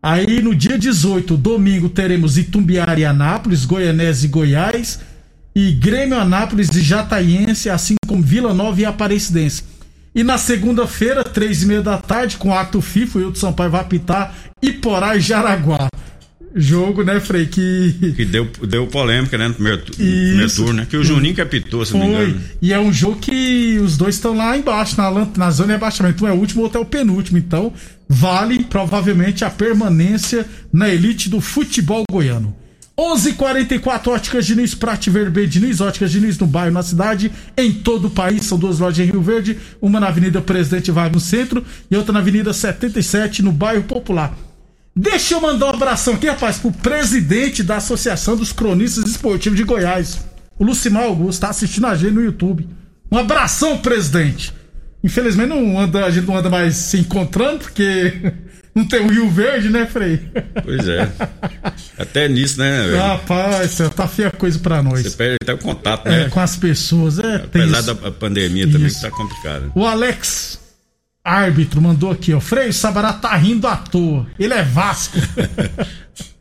Aí 0.00 0.40
no 0.40 0.54
dia 0.54 0.78
18, 0.78 1.36
domingo, 1.36 1.88
teremos 1.88 2.38
Itumbiara 2.38 3.00
e 3.00 3.04
Anápolis, 3.04 3.64
Goianese 3.64 4.26
e 4.26 4.28
Goiás. 4.28 5.00
E 5.54 5.72
Grêmio 5.72 6.18
Anápolis 6.18 6.68
e 6.74 6.80
Jataiense, 6.80 7.68
assim 7.68 7.96
como 8.06 8.22
Vila 8.22 8.54
Nova 8.54 8.80
e 8.80 8.84
Aparecidense. 8.84 9.64
E 10.14 10.24
na 10.24 10.38
segunda-feira, 10.38 11.22
três 11.22 11.62
e 11.62 11.66
meia 11.66 11.82
da 11.82 11.98
tarde, 11.98 12.36
com 12.36 12.52
ato 12.52 12.80
FIFA, 12.80 13.18
o 13.18 13.22
Hilton 13.22 13.40
Sampaio 13.40 13.70
vai 13.70 13.80
apitar 13.80 14.34
Iporá 14.62 15.16
e 15.16 15.20
Jaraguá. 15.20 15.88
Jogo, 16.54 17.04
né, 17.04 17.20
Frei? 17.20 17.46
Que. 17.46 18.14
Que 18.16 18.24
deu, 18.24 18.48
deu 18.66 18.86
polêmica, 18.86 19.36
né, 19.36 19.48
no 19.48 19.54
primeiro, 19.54 19.78
no 19.78 19.94
primeiro 19.94 20.50
turno, 20.50 20.72
né? 20.72 20.86
Que 20.88 20.96
o 20.96 21.04
Juninho 21.04 21.34
que 21.34 21.40
apitou, 21.40 21.84
se 21.84 21.92
Foi. 21.92 22.00
não 22.00 22.08
me 22.08 22.14
engano. 22.14 22.40
E 22.60 22.72
é 22.72 22.80
um 22.80 22.92
jogo 22.92 23.16
que 23.16 23.78
os 23.78 23.96
dois 23.96 24.14
estão 24.14 24.36
lá 24.36 24.56
embaixo, 24.56 24.96
na, 24.96 25.10
na 25.36 25.50
zona 25.50 25.68
de 25.68 25.74
abaixamento. 25.74 26.24
Um 26.24 26.28
é 26.28 26.32
o 26.32 26.36
último, 26.36 26.62
outro 26.62 26.78
é 26.78 26.82
o 26.82 26.86
penúltimo. 26.86 27.38
Então, 27.38 27.72
vale 28.08 28.64
provavelmente 28.64 29.44
a 29.44 29.50
permanência 29.50 30.46
na 30.72 30.88
elite 30.88 31.28
do 31.28 31.40
futebol 31.40 32.02
goiano. 32.10 32.54
11:44 32.98 34.08
Óticas 34.08 34.44
Diniz, 34.44 34.74
Prate 34.74 35.08
Verde 35.08 35.46
Diniz, 35.46 35.80
Óticas 35.80 36.10
Diniz 36.10 36.36
no 36.36 36.48
bairro, 36.48 36.72
na 36.72 36.82
cidade, 36.82 37.30
em 37.56 37.72
todo 37.72 38.08
o 38.08 38.10
país. 38.10 38.44
São 38.44 38.58
duas 38.58 38.80
lojas 38.80 38.98
em 38.98 39.10
Rio 39.10 39.22
Verde, 39.22 39.56
uma 39.80 40.00
na 40.00 40.08
Avenida 40.08 40.40
Presidente 40.40 40.90
Vargas 40.90 41.12
no 41.12 41.20
centro 41.20 41.64
e 41.88 41.96
outra 41.96 42.12
na 42.12 42.18
Avenida 42.18 42.52
77 42.52 43.40
no 43.40 43.52
bairro 43.52 43.84
Popular. 43.84 44.36
Deixa 44.96 45.34
eu 45.34 45.40
mandar 45.40 45.66
um 45.66 45.76
abração 45.76 46.14
aqui, 46.14 46.26
rapaz, 46.26 46.58
pro 46.58 46.72
presidente 46.72 47.62
da 47.62 47.76
Associação 47.76 48.36
dos 48.36 48.52
Cronistas 48.52 49.08
Esportivos 49.08 49.56
de 49.56 49.62
Goiás, 49.62 50.18
o 50.58 50.64
Lucimar 50.64 51.04
Augusto, 51.04 51.42
tá 51.42 51.50
assistindo 51.50 51.86
a 51.86 51.94
gente 51.94 52.14
no 52.14 52.24
YouTube. 52.24 52.68
Um 53.12 53.16
abração, 53.16 53.78
presidente. 53.78 54.52
Infelizmente 55.04 55.50
não 55.50 55.78
anda, 55.78 56.04
a 56.04 56.10
gente 56.10 56.26
não 56.26 56.36
anda 56.36 56.50
mais 56.50 56.74
se 56.74 56.98
encontrando, 56.98 57.60
porque 57.60 58.32
não 58.78 58.86
tem 58.86 59.00
o 59.00 59.08
Rio 59.08 59.28
Verde, 59.28 59.68
né, 59.68 59.86
Frei? 59.86 60.20
Pois 60.64 60.86
é. 60.86 61.10
Até 61.98 62.28
nisso, 62.28 62.60
né? 62.60 62.82
Velho? 62.86 62.96
Rapaz, 62.98 63.78
tá 63.94 64.06
feia 64.06 64.30
coisa 64.30 64.58
pra 64.60 64.82
nós. 64.82 65.02
Você 65.02 65.10
perde 65.10 65.36
até 65.42 65.52
o 65.52 65.58
contato, 65.58 66.08
né? 66.08 66.22
É, 66.22 66.28
com 66.28 66.40
as 66.40 66.56
pessoas. 66.56 67.18
É, 67.18 67.36
Apesar 67.36 67.82
da 67.82 67.94
pandemia 68.12 68.64
isso. 68.64 68.72
também 68.72 68.88
que 68.90 69.00
tá 69.00 69.10
complicado. 69.10 69.72
O 69.74 69.84
Alex, 69.84 70.60
árbitro, 71.24 71.82
mandou 71.82 72.10
aqui, 72.10 72.32
ó. 72.32 72.40
Frei, 72.40 72.72
Sabará 72.72 73.12
tá 73.12 73.34
rindo 73.36 73.66
à 73.66 73.76
toa. 73.76 74.26
Ele 74.38 74.54
é 74.54 74.62
Vasco. 74.62 75.18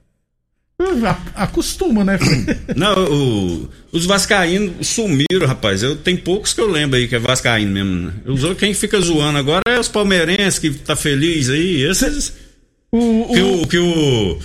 Acostuma, 1.34 2.03
né? 2.03 2.19
Não, 2.75 2.93
o, 3.05 3.69
os 3.91 4.05
vascaínos 4.05 4.88
sumiram, 4.88 5.48
rapaz. 5.48 5.81
Eu 5.81 5.96
tem 5.96 6.15
poucos 6.15 6.53
que 6.53 6.62
eu 6.62 6.69
lembro 6.69 6.98
aí 6.98 7.07
que 7.07 7.15
é 7.15 7.19
vascaíno 7.19 7.72
mesmo. 7.72 7.96
Né? 7.96 8.13
Usou 8.27 8.53
quem 8.53 8.75
fica 8.75 9.00
zoando 9.00 9.39
agora 9.39 9.63
é 9.67 9.79
os 9.79 9.88
palmeirenses 9.88 10.60
que 10.60 10.69
tá 10.69 10.96
feliz 10.96 11.50
aí. 11.50 11.81
Esses 11.81 12.34
o, 12.91 13.34
que 13.34 13.41
o, 13.41 13.67
que 13.67 13.77
o 13.79 14.39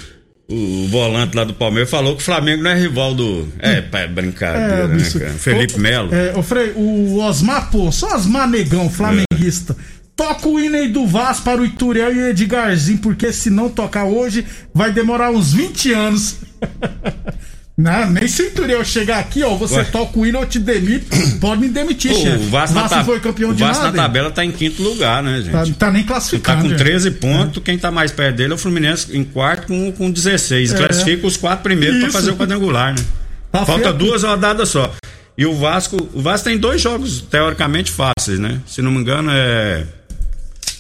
o 0.53 0.87
volante 0.89 1.37
lá 1.37 1.45
do 1.45 1.55
Palmeiras 1.55 1.91
falou 1.91 2.15
que 2.15 2.23
o 2.23 2.25
Flamengo 2.25 2.63
não 2.63 2.71
é 2.71 2.79
rival 2.79 3.15
do. 3.15 3.49
É, 3.59 3.81
hum. 3.81 3.85
é 3.93 4.07
brincadeira, 4.09 4.85
é, 4.85 4.89
né, 4.89 5.11
cara? 5.11 5.33
Felipe 5.33 5.79
Melo. 5.79 6.15
É, 6.15 6.33
o, 6.37 6.43
Frei, 6.43 6.73
o 6.77 7.19
Osmar, 7.19 7.71
pô, 7.71 7.91
só 7.91 8.15
Osmar 8.15 8.49
Negão, 8.49 8.91
flamenguista. 8.91 9.77
É. 9.99 10.02
Toca 10.15 10.49
o 10.49 10.61
hino 10.61 10.77
aí 10.77 10.89
do 10.89 11.07
Vasco 11.07 11.45
para 11.45 11.61
o 11.61 11.65
Ituriel 11.65 12.15
e 12.15 12.19
o 12.19 12.29
Edgarzinho, 12.29 12.99
porque 12.99 13.33
se 13.33 13.51
não 13.51 13.69
tocar 13.69 14.05
hoje, 14.05 14.47
vai 14.75 14.93
demorar 14.93 15.31
uns 15.31 15.53
20 15.53 15.93
anos. 15.93 16.37
Não, 17.75 18.11
nem 18.11 18.29
se 18.29 18.43
o 18.43 18.47
Ituriel 18.47 18.85
chegar 18.85 19.19
aqui, 19.19 19.43
ó, 19.43 19.57
você 19.57 19.77
Ué. 19.77 19.85
toca 19.85 20.19
o 20.19 20.27
hino, 20.27 20.39
eu 20.39 20.47
te 20.47 20.59
demito, 20.59 21.07
pode 21.41 21.63
me 21.63 21.69
demitir, 21.69 22.15
chefe. 22.15 22.45
O 22.45 22.51
Vasco, 22.51 22.75
Vasco 22.75 22.91
ta... 22.91 23.05
foi 23.05 23.19
campeão 23.19 23.51
o 23.51 23.55
de 23.55 23.63
Vasco 23.63 23.83
nada. 23.83 23.97
na 23.97 24.03
tabela 24.03 24.31
tá 24.31 24.45
em 24.45 24.53
quinto 24.53 24.83
lugar, 24.83 25.23
né, 25.23 25.41
gente? 25.41 25.73
Tá, 25.73 25.87
tá 25.87 25.91
nem 25.91 26.05
classificado. 26.05 26.63
Tá 26.63 26.69
com 26.69 26.77
13 26.77 27.09
é. 27.09 27.11
pontos, 27.11 27.63
é. 27.63 27.65
quem 27.65 27.79
tá 27.79 27.91
mais 27.91 28.13
perto 28.13 28.37
dele 28.37 28.53
é 28.53 28.55
o 28.55 28.59
Fluminense 28.59 29.17
em 29.17 29.25
quarto 29.25 29.69
com, 29.69 29.91
com 29.91 30.11
16. 30.11 30.73
É. 30.73 30.77
Classifica 30.77 31.27
os 31.27 31.39
quatro 31.39 31.63
primeiros 31.63 31.99
para 31.99 32.13
fazer 32.13 32.33
o 32.33 32.37
quadrangular, 32.37 32.95
né? 32.95 33.03
Tá 33.51 33.65
Falta 33.65 33.85
feio. 33.85 33.95
duas 33.95 34.23
rodadas 34.23 34.69
só. 34.69 34.93
E 35.37 35.47
o 35.47 35.55
Vasco, 35.55 35.97
o 36.13 36.21
Vasco 36.21 36.49
tem 36.49 36.59
dois 36.59 36.81
jogos 36.81 37.23
teoricamente 37.23 37.91
fáceis, 37.91 38.39
né? 38.39 38.61
Se 38.67 38.83
não 38.83 38.91
me 38.91 38.99
engano 38.99 39.31
é 39.33 39.87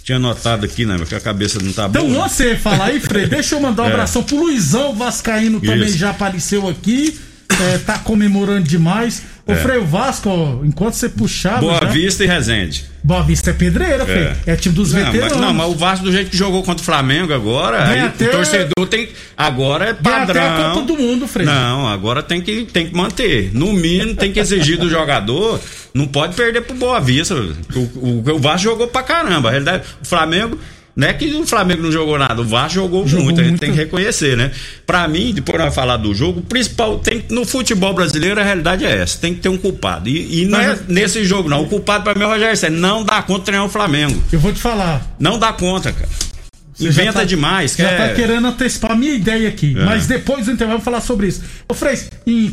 tinha 0.02 0.16
anotado 0.16 0.66
aqui, 0.66 0.84
né? 0.84 0.98
Porque 0.98 1.14
a 1.14 1.20
cabeça 1.20 1.58
não 1.62 1.72
tá 1.72 1.86
então, 1.88 2.02
boa. 2.02 2.14
Então 2.14 2.28
você 2.28 2.56
fala 2.56 2.86
aí, 2.86 3.00
Frei, 3.00 3.26
deixa 3.26 3.54
eu 3.54 3.60
mandar 3.60 3.84
um 3.84 3.86
é. 3.90 3.92
abração 3.92 4.22
pro 4.22 4.36
Luizão 4.36 4.94
Vascaíno 4.94 5.60
também 5.60 5.88
já 5.88 6.10
apareceu 6.10 6.68
aqui. 6.68 7.18
É, 7.60 7.78
tá 7.78 7.98
comemorando 7.98 8.66
demais. 8.66 9.22
Ô, 9.44 9.52
é. 9.52 9.56
Freio 9.56 9.84
Vasco, 9.84 10.28
ó, 10.28 10.64
enquanto 10.64 10.94
você 10.94 11.08
puxava. 11.08 11.60
Boa 11.60 11.80
já... 11.82 11.88
Vista 11.88 12.22
e 12.22 12.26
Resende. 12.26 12.84
Boa 13.02 13.22
Vista 13.22 13.50
é 13.50 13.52
pedreira, 13.52 14.04
é. 14.08 14.52
É 14.52 14.56
time 14.56 14.74
dos 14.74 14.92
não, 14.92 15.00
veteranos. 15.00 15.36
Mas, 15.36 15.40
não, 15.40 15.52
mas 15.52 15.66
o 15.68 15.74
Vasco, 15.74 16.04
do 16.04 16.12
jeito 16.12 16.30
que 16.30 16.36
jogou 16.36 16.62
contra 16.62 16.80
o 16.80 16.84
Flamengo 16.84 17.34
agora, 17.34 17.84
aí, 17.84 18.00
até... 18.00 18.28
o 18.28 18.30
torcedor 18.30 18.86
tem. 18.88 19.08
Agora 19.36 19.86
é 19.86 19.94
padrão. 19.94 20.42
Até 20.42 20.62
a 20.62 20.70
Copa 20.70 20.86
do 20.86 20.96
Mundo, 20.96 21.26
Freio. 21.26 21.50
Não, 21.50 21.88
agora 21.88 22.22
tem 22.22 22.40
que, 22.40 22.64
tem 22.66 22.86
que 22.86 22.94
manter. 22.94 23.50
No 23.52 23.72
mínimo, 23.72 24.14
tem 24.14 24.32
que 24.32 24.38
exigir 24.38 24.78
do 24.78 24.88
jogador. 24.88 25.60
Não 25.92 26.06
pode 26.06 26.34
perder 26.36 26.62
pro 26.62 26.76
Boa 26.76 27.00
Vista. 27.00 27.34
O, 27.34 27.78
o, 27.78 28.30
o 28.36 28.38
Vasco 28.38 28.62
jogou 28.62 28.86
pra 28.86 29.02
caramba. 29.02 29.48
A 29.48 29.50
realidade, 29.50 29.82
o 30.00 30.06
Flamengo 30.06 30.56
não 30.94 31.08
é 31.08 31.12
que 31.14 31.32
o 31.32 31.46
Flamengo 31.46 31.82
não 31.82 31.92
jogou 31.92 32.18
nada, 32.18 32.40
o 32.40 32.44
Vasco 32.44 32.74
jogou, 32.74 33.06
jogou 33.06 33.24
muito, 33.24 33.40
a 33.40 33.44
gente 33.44 33.58
tem 33.58 33.70
que 33.70 33.76
reconhecer, 33.76 34.36
né? 34.36 34.50
Para 34.86 35.08
mim, 35.08 35.32
depois 35.32 35.58
nós 35.58 35.74
falar 35.74 35.96
do 35.96 36.14
jogo, 36.14 36.40
o 36.40 36.42
principal 36.42 36.98
tem 36.98 37.24
no 37.30 37.46
futebol 37.46 37.94
brasileiro 37.94 38.38
a 38.38 38.44
realidade 38.44 38.84
é 38.84 38.98
essa, 38.98 39.18
tem 39.18 39.34
que 39.34 39.40
ter 39.40 39.48
um 39.48 39.56
culpado. 39.56 40.08
E, 40.08 40.42
e 40.42 40.44
não 40.44 40.60
é 40.60 40.78
nesse 40.88 41.24
jogo 41.24 41.48
não, 41.48 41.62
o 41.62 41.68
culpado 41.68 42.04
para 42.04 42.14
mim 42.14 42.24
é 42.24 42.26
o 42.26 42.30
Rogério 42.30 42.56
Senna, 42.56 42.76
não 42.76 43.04
dá 43.04 43.22
conta 43.22 43.46
treinar 43.46 43.66
o 43.66 43.70
Flamengo. 43.70 44.22
Eu 44.30 44.38
vou 44.38 44.52
te 44.52 44.60
falar. 44.60 45.14
Não 45.18 45.38
dá 45.38 45.52
conta, 45.52 45.92
cara. 45.92 46.08
Você 46.74 46.88
Inventa 46.88 47.12
tá, 47.12 47.24
demais. 47.24 47.74
Já 47.76 47.88
quer... 47.88 48.08
tá 48.08 48.14
querendo 48.14 48.46
antecipar 48.46 48.92
a 48.92 48.94
minha 48.94 49.14
ideia 49.14 49.48
aqui. 49.48 49.74
É. 49.78 49.84
Mas 49.84 50.06
depois 50.06 50.46
do 50.46 50.52
intervalo 50.52 50.78
vou 50.78 50.84
falar 50.84 51.00
sobre 51.00 51.28
isso. 51.28 51.42
Ô 51.68 51.74
Frei, 51.74 51.98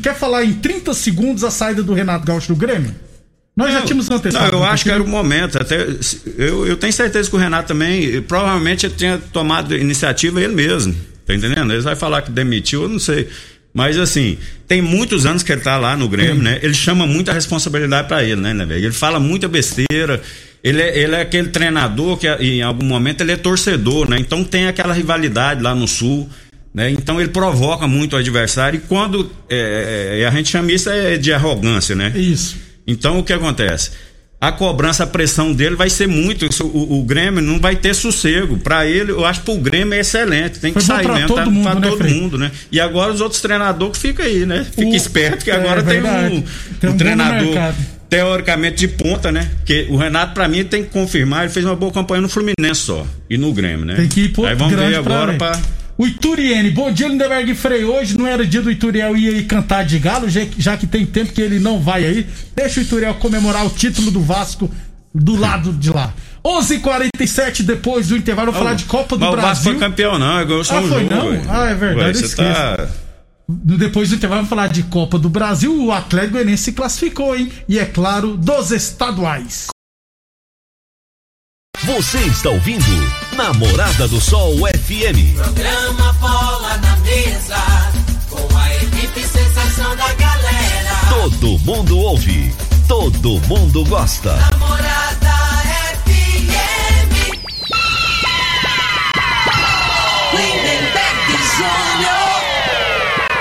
quer 0.01 0.15
falar 0.15 0.43
em 0.43 0.53
30 0.53 0.93
segundos 0.93 1.43
a 1.43 1.51
saída 1.51 1.81
do 1.81 1.93
Renato 1.93 2.25
Gaúcho 2.25 2.50
do 2.50 2.55
Grêmio? 2.55 2.93
Nós 3.60 3.74
não, 3.74 3.80
já 3.82 3.86
tínhamos 3.86 4.10
antecipado. 4.10 4.54
Não, 4.54 4.60
eu 4.60 4.63
acho 4.63 4.86
que 4.86 4.89
era 4.89 5.04
o 5.04 5.08
momento. 5.08 5.62
Até, 5.62 5.86
eu, 6.38 6.66
eu 6.66 6.78
tenho 6.78 6.94
certeza 6.94 7.30
que 7.30 7.36
o 7.36 7.39
Renato 7.39 7.68
também, 7.68 8.22
provavelmente, 8.22 8.86
ele 8.86 8.96
tinha 8.96 9.18
tomado 9.34 9.75
iniciativa 9.75 10.42
ele 10.42 10.56
mesmo. 10.56 10.96
Tá 11.25 11.36
entendendo? 11.36 11.74
Ele 11.74 11.82
vai 11.82 11.96
falar 11.96 12.22
que 12.22 12.32
demitiu, 12.32 12.84
eu 12.84 12.89
não 12.89 13.00
sei. 13.00 13.28
Mas 13.74 14.00
assim, 14.00 14.38
tem 14.66 14.82
muitos 14.82 15.25
anos 15.25 15.44
que 15.44 15.51
ele 15.51 15.60
tá 15.60 15.78
lá 15.78 15.98
no 15.98 16.08
Grêmio, 16.08 16.42
né? 16.42 16.58
Ele 16.63 16.74
chama 16.74 17.06
muita 17.06 17.34
responsabilidade 17.34 18.08
para 18.08 18.24
ele, 18.24 18.39
né, 18.39 18.54
né, 18.54 18.66
velho? 18.66 18.86
Ele 18.86 18.94
fala 18.94 19.20
muita 19.20 19.50
besteira. 19.50 20.22
Ele 20.63 20.82
é, 20.82 20.98
ele 20.98 21.16
é 21.16 21.22
aquele 21.22 21.50
treinador 21.50 22.16
que 22.16 22.28
em 22.28 22.62
algum 22.62 22.86
momento 22.86 23.22
ele 23.22 23.34
é 23.34 23.38
torcedor, 23.38 24.10
né? 24.10 24.18
Então 24.20 24.42
tem 24.42 24.68
aquela 24.68 24.94
rivalidade 24.94 25.62
lá 25.62 25.75
no 25.75 25.88
sul. 25.88 26.30
Né? 26.74 26.92
Então 26.92 27.20
ele 27.20 27.30
provoca 27.30 27.88
muito 27.88 28.13
o 28.13 28.16
adversário 28.16 28.78
e 28.78 28.88
quando 28.88 29.30
é, 29.50 30.20
é, 30.22 30.25
a 30.25 30.32
gente 30.32 30.50
chama 30.50 30.72
isso 30.72 30.88
é 30.88 31.18
de 31.18 31.34
arrogância, 31.34 31.96
né? 31.96 32.13
Isso. 32.16 32.69
Então 32.89 33.19
o 33.19 33.24
que 33.24 33.31
acontece? 33.31 33.91
A 34.41 34.53
cobrança, 34.53 35.03
a 35.03 35.08
pressão 35.08 35.51
dele 35.51 35.75
vai 35.75 35.89
ser 35.89 36.08
muito. 36.08 36.48
O, 36.63 37.00
o 37.00 37.03
Grêmio 37.03 37.41
não 37.41 37.60
vai 37.60 37.75
ter 37.75 37.93
sossego. 37.93 38.58
Para 38.58 38.86
ele, 38.86 39.12
eu 39.12 39.25
acho 39.25 39.41
que 39.41 39.51
o 39.51 39.58
Grêmio 39.58 39.93
é 39.93 40.00
excelente. 40.00 40.60
Tem 40.60 40.74
que 40.74 40.79
Foi 40.79 40.96
sair 40.96 41.10
mesmo. 41.10 41.27
Todo 41.27 41.43
tá, 41.43 41.46
mundo, 41.46 41.63
pra 41.63 41.75
né, 41.75 41.88
todo 41.89 42.10
mundo, 42.10 42.38
né? 42.38 42.51
E 42.72 42.79
agora 42.79 43.12
os 43.12 43.19
outros 43.19 43.41
treinadores 43.41 43.98
que 43.98 44.08
ficam 44.08 44.25
aí, 44.25 44.46
né? 44.46 44.65
Fica 44.72 44.91
o... 44.91 44.96
esperto 44.96 45.43
que 45.43 45.51
agora 45.51 45.81
é, 45.81 45.84
tem, 45.84 46.00
um, 46.00 46.43
tem 46.79 46.89
um, 46.89 46.93
um 46.93 46.98
treinador 46.98 47.74
teoricamente 48.10 48.77
de 48.77 48.88
ponta, 48.88 49.29
né? 49.29 49.51
Porque 49.58 49.88
o 49.89 49.98
Renato, 49.98 50.34
para 50.34 50.48
mim, 50.48 50.63
tem 50.63 50.84
que 50.84 50.89
confirmar. 50.89 51.43
Ele 51.43 51.51
fez 51.51 51.65
uma 51.65 51.75
boa 51.75 51.91
campanha 51.91 52.22
no 52.22 52.29
Fluminense 52.29 52.81
só. 52.81 53.05
E 53.29 53.38
no 53.38 53.51
Grêmio, 53.51 53.86
né? 53.86 53.96
Tem 53.96 54.08
que 54.08 54.22
ir 54.22 54.29
pro 54.29 54.46
Aí 54.46 54.55
vamos 54.55 54.74
ver 54.74 54.96
agora 54.96 55.34
para 55.34 55.60
o 56.00 56.08
Ituriene, 56.08 56.72
bom 56.72 56.89
dia 56.89 57.10
Lindenberg 57.10 57.53
Frei. 57.53 57.84
Hoje 57.84 58.18
não 58.18 58.25
era 58.25 58.48
dia 58.48 58.62
do 58.62 58.72
Ituriel 58.72 59.18
ir 59.18 59.36
aí 59.36 59.44
cantar 59.44 59.84
de 59.84 60.00
galo, 60.00 60.27
já 60.29 60.77
que 60.77 60.88
tem 60.88 61.06
tempo 61.06 61.34
que 61.34 61.41
ele 61.41 61.60
não 61.60 61.77
vai 61.77 62.06
aí. 62.06 62.25
Deixa 62.56 62.79
o 62.79 62.84
Ituriel 62.84 63.15
comemorar 63.15 63.65
o 63.65 63.70
título 63.70 64.10
do 64.10 64.22
Vasco 64.22 64.72
do 65.13 65.36
lado 65.36 65.74
de 65.74 65.91
lá. 65.91 66.13
11:47 66.41 66.75
h 66.75 66.79
47 66.79 67.63
depois 67.63 68.08
do 68.08 68.15
intervalo, 68.15 68.53
falar 68.53 68.75
de 68.75 68.86
Copa 68.86 69.18
do 69.18 69.29
Brasil. 69.29 69.39
O 69.39 69.41
Vasco 69.41 69.63
foi 69.65 69.75
campeão, 69.77 70.18
não. 70.18 70.39
Eu 70.39 70.62
ah, 70.62 70.63
foi 70.63 71.03
um 71.03 71.10
não? 71.10 71.41
Ah, 71.50 71.70
é 71.70 71.75
verdade. 71.75 72.24
Ué, 72.24 72.29
tá... 72.29 72.88
Depois 73.50 74.08
do 74.08 74.15
intervalo, 74.15 74.39
vamos 74.39 74.50
falar 74.50 74.68
de 74.68 74.84
Copa 74.84 75.20
do 75.20 75.27
Brasil. 75.27 75.86
O 75.86 75.91
Atlético 75.91 76.36
Goianiense 76.36 76.63
se 76.63 76.72
classificou, 76.72 77.36
hein? 77.36 77.51
E 77.68 77.77
é 77.77 77.84
claro, 77.84 78.38
dos 78.38 78.72
estaduais. 78.72 79.68
Você 81.86 82.20
está 82.20 82.50
ouvindo 82.50 82.84
Namorada 83.38 84.06
do 84.10 84.20
Sol 84.20 84.54
FM. 84.58 85.34
Programa 85.34 86.12
Bola 86.20 86.78
na 86.78 86.98
Mesa, 86.98 87.56
com 88.30 88.58
a 88.58 88.76
equipe 88.76 89.22
sensação 89.22 89.96
da 89.96 90.14
galera. 90.14 90.92
Todo 91.10 91.58
mundo 91.60 91.98
ouve, 91.98 92.54
todo 92.86 93.40
mundo 93.48 93.86
gosta. 93.86 94.36
Namorada 94.52 95.32
FM. 96.04 97.40
Lindenberg 100.34 101.32
Júnior. 101.56 102.40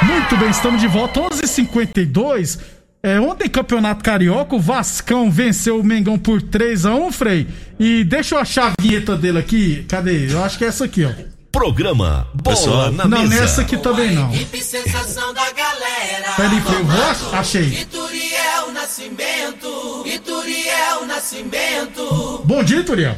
Muito 0.04 0.36
bem, 0.36 0.50
estamos 0.50 0.80
de 0.80 0.86
volta, 0.86 1.20
11:52. 1.20 1.40
h 1.40 1.46
52 1.48 2.77
é, 3.00 3.20
ontem, 3.20 3.48
campeonato 3.48 4.02
carioca, 4.02 4.56
o 4.56 4.60
Vascão 4.60 5.30
venceu 5.30 5.78
o 5.78 5.84
Mengão 5.84 6.18
por 6.18 6.42
3 6.42 6.84
a 6.84 6.94
1 6.94 7.12
Frei. 7.12 7.46
E 7.78 8.02
deixa 8.02 8.34
eu 8.34 8.40
achar 8.40 8.72
a 8.72 8.82
vinheta 8.82 9.16
dele 9.16 9.38
aqui. 9.38 9.84
Cadê? 9.88 10.32
Eu 10.32 10.42
acho 10.42 10.58
que 10.58 10.64
é 10.64 10.68
essa 10.68 10.84
aqui, 10.84 11.04
ó. 11.04 11.10
Programa 11.52 12.28
Bola 12.34 12.56
Pessoal, 12.56 12.92
na 12.92 13.06
não, 13.06 13.22
Mesa. 13.22 13.34
Não, 13.34 13.40
nessa 13.40 13.60
aqui 13.62 13.76
também 13.78 14.14
não. 14.14 14.32
sensação 14.32 15.32
da 15.32 15.50
galera. 15.52 16.32
Peraí, 16.36 16.58
eu 16.58 16.84
vou, 16.84 17.34
achei. 17.38 17.62
Ituriel 17.62 18.72
Nascimento, 18.72 20.04
Ituriel 20.06 21.06
Nascimento. 21.06 22.42
Bom 22.44 22.62
dia, 22.62 22.80
Ituriel. 22.80 23.16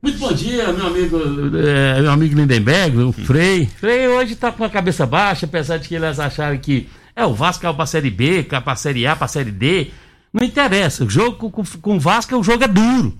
Muito 0.00 0.18
bom 0.18 0.32
dia, 0.32 0.72
meu 0.72 0.86
amigo, 0.86 1.18
é, 1.56 2.00
meu 2.00 2.12
amigo 2.12 2.38
Lindenberg, 2.38 2.96
o 2.98 3.12
Frei. 3.12 3.66
Frei 3.66 4.06
hoje 4.06 4.36
tá 4.36 4.52
com 4.52 4.62
a 4.62 4.70
cabeça 4.70 5.04
baixa, 5.04 5.44
apesar 5.44 5.78
de 5.78 5.88
que 5.88 5.94
eles 5.96 6.20
acharam 6.20 6.56
que 6.58 6.88
é 7.18 7.26
o 7.26 7.34
Vasco 7.34 7.66
é 7.66 7.72
pra 7.72 7.84
Série 7.84 8.10
B, 8.10 8.46
é 8.48 8.60
pra 8.60 8.76
Série 8.76 9.04
A, 9.04 9.16
pra 9.16 9.26
Série 9.26 9.50
D. 9.50 9.90
Não 10.32 10.46
interessa, 10.46 11.04
o 11.04 11.10
jogo 11.10 11.50
com, 11.50 11.64
com 11.64 11.96
o 11.96 12.00
Vasco, 12.00 12.36
o 12.36 12.44
jogo 12.44 12.62
é 12.62 12.68
duro. 12.68 13.18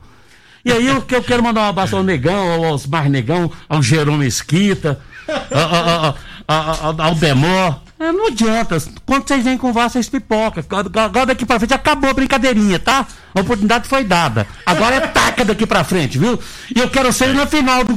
E 0.64 0.70
aí 0.70 0.86
eu, 0.86 1.04
eu 1.10 1.22
quero 1.24 1.42
mandar 1.42 1.62
um 1.62 1.68
abraço 1.70 1.96
ao 1.96 2.04
Negão, 2.04 2.52
ao 2.52 2.72
Osmar 2.72 3.10
Negão, 3.10 3.50
ao 3.68 3.82
Jerome 3.82 4.18
Mesquita, 4.18 5.00
ao, 5.50 6.16
ao, 6.46 6.84
ao, 6.86 7.00
ao 7.08 7.14
Demó. 7.16 7.80
É, 8.00 8.12
não 8.12 8.28
adianta. 8.28 8.78
Quando 9.04 9.26
vocês 9.26 9.42
vêm 9.42 9.58
com 9.58 9.72
VAR, 9.72 9.90
vocês 9.90 10.08
pipoca. 10.08 10.64
Agora 10.94 11.26
daqui 11.26 11.44
pra 11.44 11.58
frente 11.58 11.74
acabou 11.74 12.08
a 12.08 12.14
brincadeirinha, 12.14 12.78
tá? 12.78 13.04
A 13.34 13.40
oportunidade 13.40 13.88
foi 13.88 14.04
dada. 14.04 14.46
Agora 14.64 14.96
é 14.96 15.00
taca 15.00 15.44
daqui 15.44 15.66
pra 15.66 15.82
frente, 15.82 16.16
viu? 16.16 16.38
E 16.74 16.78
eu 16.78 16.88
quero 16.88 17.12
ser 17.12 17.34
na 17.34 17.46
final 17.46 17.82
do, 17.82 17.96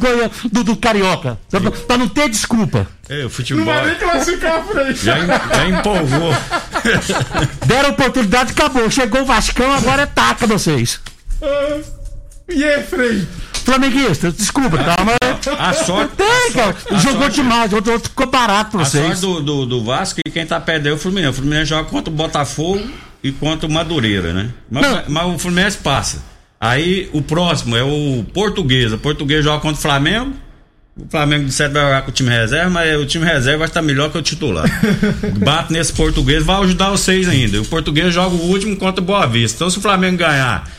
do, 0.51 0.63
do 0.63 0.75
Carioca. 0.75 1.38
Pra, 1.50 1.60
pra, 1.60 1.98
não 1.98 2.08
ter 2.08 2.29
desculpa. 2.29 2.88
É, 3.08 3.25
o 3.25 3.29
futebol. 3.29 3.63
Não 3.63 3.74
vai 3.74 3.86
nem 3.86 3.96
classificar 3.96 4.63
por 4.63 4.79
aí. 4.79 4.96
Já, 4.96 5.17
já 5.20 5.70
empolgou. 5.70 6.34
Deram 7.67 7.89
oportunidade, 7.91 8.53
acabou. 8.53 8.89
Chegou 8.89 9.22
o 9.22 9.25
Vascão, 9.25 9.72
agora 9.72 10.01
é 10.01 10.08
taca 10.08 10.48
vocês. 10.48 11.00
Ah. 11.43 11.79
E 12.50 12.63
aí, 12.63 12.84
Frei? 12.84 13.27
Flamenguista, 13.63 14.32
desculpa, 14.32 14.77
tá? 14.77 14.98
Mas... 15.06 15.22
A 15.60 15.74
sorte. 15.74 16.15
Tem, 16.15 16.51
cara. 16.53 16.75
Jogou 17.00 17.22
sorte, 17.22 17.36
demais, 17.36 17.74
outro, 17.74 17.94
outro 17.94 18.10
ficou 18.10 18.27
barato 18.27 18.72
pra 18.72 18.86
vocês. 18.86 19.03
A 19.03 19.15
sorte 19.15 19.22
do, 19.22 19.41
do, 19.41 19.65
do 19.65 19.84
Vasco 19.84 20.20
e 20.25 20.30
quem 20.30 20.46
tá 20.46 20.60
perdendo 20.60 20.94
é 20.94 20.96
o 20.96 20.98
Fluminense. 20.98 21.32
O 21.32 21.34
Fluminense 21.34 21.65
joga 21.65 21.89
contra 21.89 22.12
o 22.12 22.15
Botafogo 22.15 22.82
e 23.24 23.32
contra 23.32 23.68
o 23.68 23.72
Madureira, 23.72 24.34
né? 24.34 24.50
Mas, 24.70 25.08
mas, 25.08 25.25
o 25.27 25.39
Fluminense 25.39 25.77
passa. 25.77 26.24
Aí 26.60 27.10
o 27.13 27.22
próximo 27.22 27.75
é 27.75 27.84
o 27.84 28.24
Português. 28.34 28.94
O 28.94 28.98
Português 28.98 29.44
joga 29.44 29.60
contra 29.60 29.77
o 29.77 29.82
Flamengo. 29.82 30.34
O 30.96 31.10
Flamengo 31.10 31.45
de 31.45 31.54
certo 31.54 31.74
vai 31.74 31.84
jogar 31.84 32.02
com 32.02 32.12
o 32.12 32.13
time 32.13 32.30
reserva, 32.30 32.69
mas 32.69 33.00
o 33.00 33.06
time 33.06 33.26
reserva 33.26 33.60
vai 33.60 33.67
estar 33.67 33.82
melhor 33.82 34.12
que 34.12 34.17
o 34.17 34.21
titular. 34.21 34.65
Bate 35.39 35.71
nesse 35.71 35.93
português, 35.93 36.43
vai 36.43 36.62
ajudar 36.63 36.89
vocês 36.89 37.28
ainda. 37.30 37.62
O 37.62 37.65
português 37.65 38.13
joga 38.13 38.36
o 38.36 38.50
último 38.50 38.76
contra 38.76 39.02
o 39.02 39.06
Boa 39.06 39.26
Vista. 39.26 39.56
Então, 39.56 39.69
se 39.69 39.78
o 39.78 39.82
Flamengo 39.82 40.17
ganhar 40.17 40.69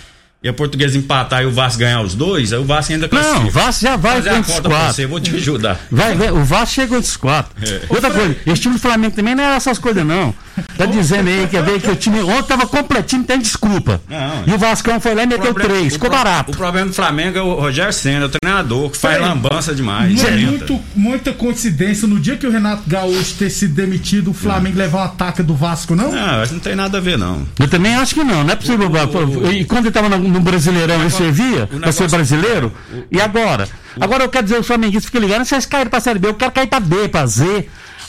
e 0.42 0.48
a 0.48 0.52
Portuguesa 0.52 0.98
empatar 0.98 1.42
e 1.42 1.46
o 1.46 1.52
Vasco 1.52 1.78
ganhar 1.78 2.02
os 2.02 2.14
dois, 2.14 2.52
aí 2.52 2.58
o 2.58 2.64
Vasco 2.64 2.92
ainda 2.92 3.08
classifica. 3.08 3.40
Não, 3.40 3.46
o 3.46 3.50
Vasco 3.50 3.82
já 3.82 3.96
vai 3.96 4.16
Fazer 4.16 4.30
a 4.30 4.42
conta 4.42 4.68
quatro. 4.68 4.94
você, 4.94 5.06
vou 5.06 5.20
te 5.20 5.34
ajudar. 5.36 5.80
Vai, 5.90 6.16
vai, 6.16 6.32
o 6.32 6.44
Vasco 6.44 6.74
chegou 6.74 6.98
entre 6.98 7.16
quatro. 7.16 7.52
É. 7.64 7.82
Outra 7.88 8.10
coisa, 8.10 8.36
esse 8.46 8.62
time 8.62 8.74
do 8.74 8.80
Flamengo 8.80 9.14
também 9.14 9.36
não 9.36 9.44
era 9.44 9.54
essas 9.54 9.78
coisas, 9.78 10.04
não. 10.04 10.34
Tá 10.76 10.86
dizendo 10.86 11.28
aí 11.28 11.46
que, 11.48 11.60
ver 11.60 11.80
que 11.80 11.90
o 11.90 11.96
time 11.96 12.20
ontem 12.22 12.48
tava 12.48 12.66
completinho, 12.66 13.24
tem 13.24 13.38
desculpa. 13.38 14.00
Não, 14.08 14.44
e 14.46 14.52
o 14.52 14.58
Vascão 14.58 15.00
foi 15.00 15.14
lá 15.14 15.22
e 15.22 15.26
meteu 15.26 15.54
problema, 15.54 15.74
três, 15.74 15.92
ficou 15.94 16.10
barato. 16.10 16.52
O 16.52 16.56
problema 16.56 16.88
do 16.88 16.94
Flamengo 16.94 17.38
é 17.38 17.42
o 17.42 17.54
Rogério 17.54 17.92
Senna, 17.92 18.26
o 18.26 18.28
treinador, 18.28 18.90
que 18.90 18.98
faz 18.98 19.20
lambança 19.20 19.74
demais. 19.74 20.22
É 20.22 20.30
muito, 20.32 20.80
muita 20.94 21.32
coincidência 21.32 22.06
no 22.06 22.20
dia 22.20 22.36
que 22.36 22.46
o 22.46 22.50
Renato 22.50 22.82
Gaúcho 22.86 23.34
ter 23.38 23.50
sido 23.50 23.74
demitido, 23.74 24.30
o 24.30 24.34
Flamengo 24.34 24.76
levar 24.76 24.98
um 24.98 25.04
ataque 25.04 25.42
do 25.42 25.54
Vasco, 25.54 25.94
não? 25.94 26.12
Não, 26.12 26.46
não 26.52 26.58
tem 26.58 26.74
nada 26.74 26.98
a 26.98 27.00
ver, 27.00 27.16
não. 27.16 27.46
Eu 27.58 27.68
também 27.68 27.94
acho 27.94 28.14
que 28.14 28.24
não, 28.24 28.44
não 28.44 28.52
é 28.52 28.56
possível. 28.56 28.90
O, 28.90 29.46
o, 29.46 29.52
e 29.52 29.64
quando 29.64 29.86
ele 29.86 29.92
tava 29.92 30.08
no, 30.08 30.18
no 30.18 30.40
Brasileirão, 30.40 31.00
ele 31.00 31.10
servia 31.10 31.66
para 31.66 31.92
ser 31.92 32.08
brasileiro? 32.10 32.72
E 33.10 33.20
agora? 33.20 33.68
Agora 34.00 34.24
eu 34.24 34.28
quero 34.28 34.44
dizer, 34.44 34.58
o 34.58 34.62
flamenguista 34.62 35.06
fica 35.06 35.18
ligado, 35.18 35.44
vocês 35.44 35.66
caíram 35.66 35.90
pra 35.90 36.00
Série 36.00 36.18
B, 36.18 36.28
eu 36.28 36.34
quero 36.34 36.52
cair 36.52 36.66
pra 36.66 36.80
B, 36.80 37.08
pra 37.08 37.26
Z. 37.26 37.68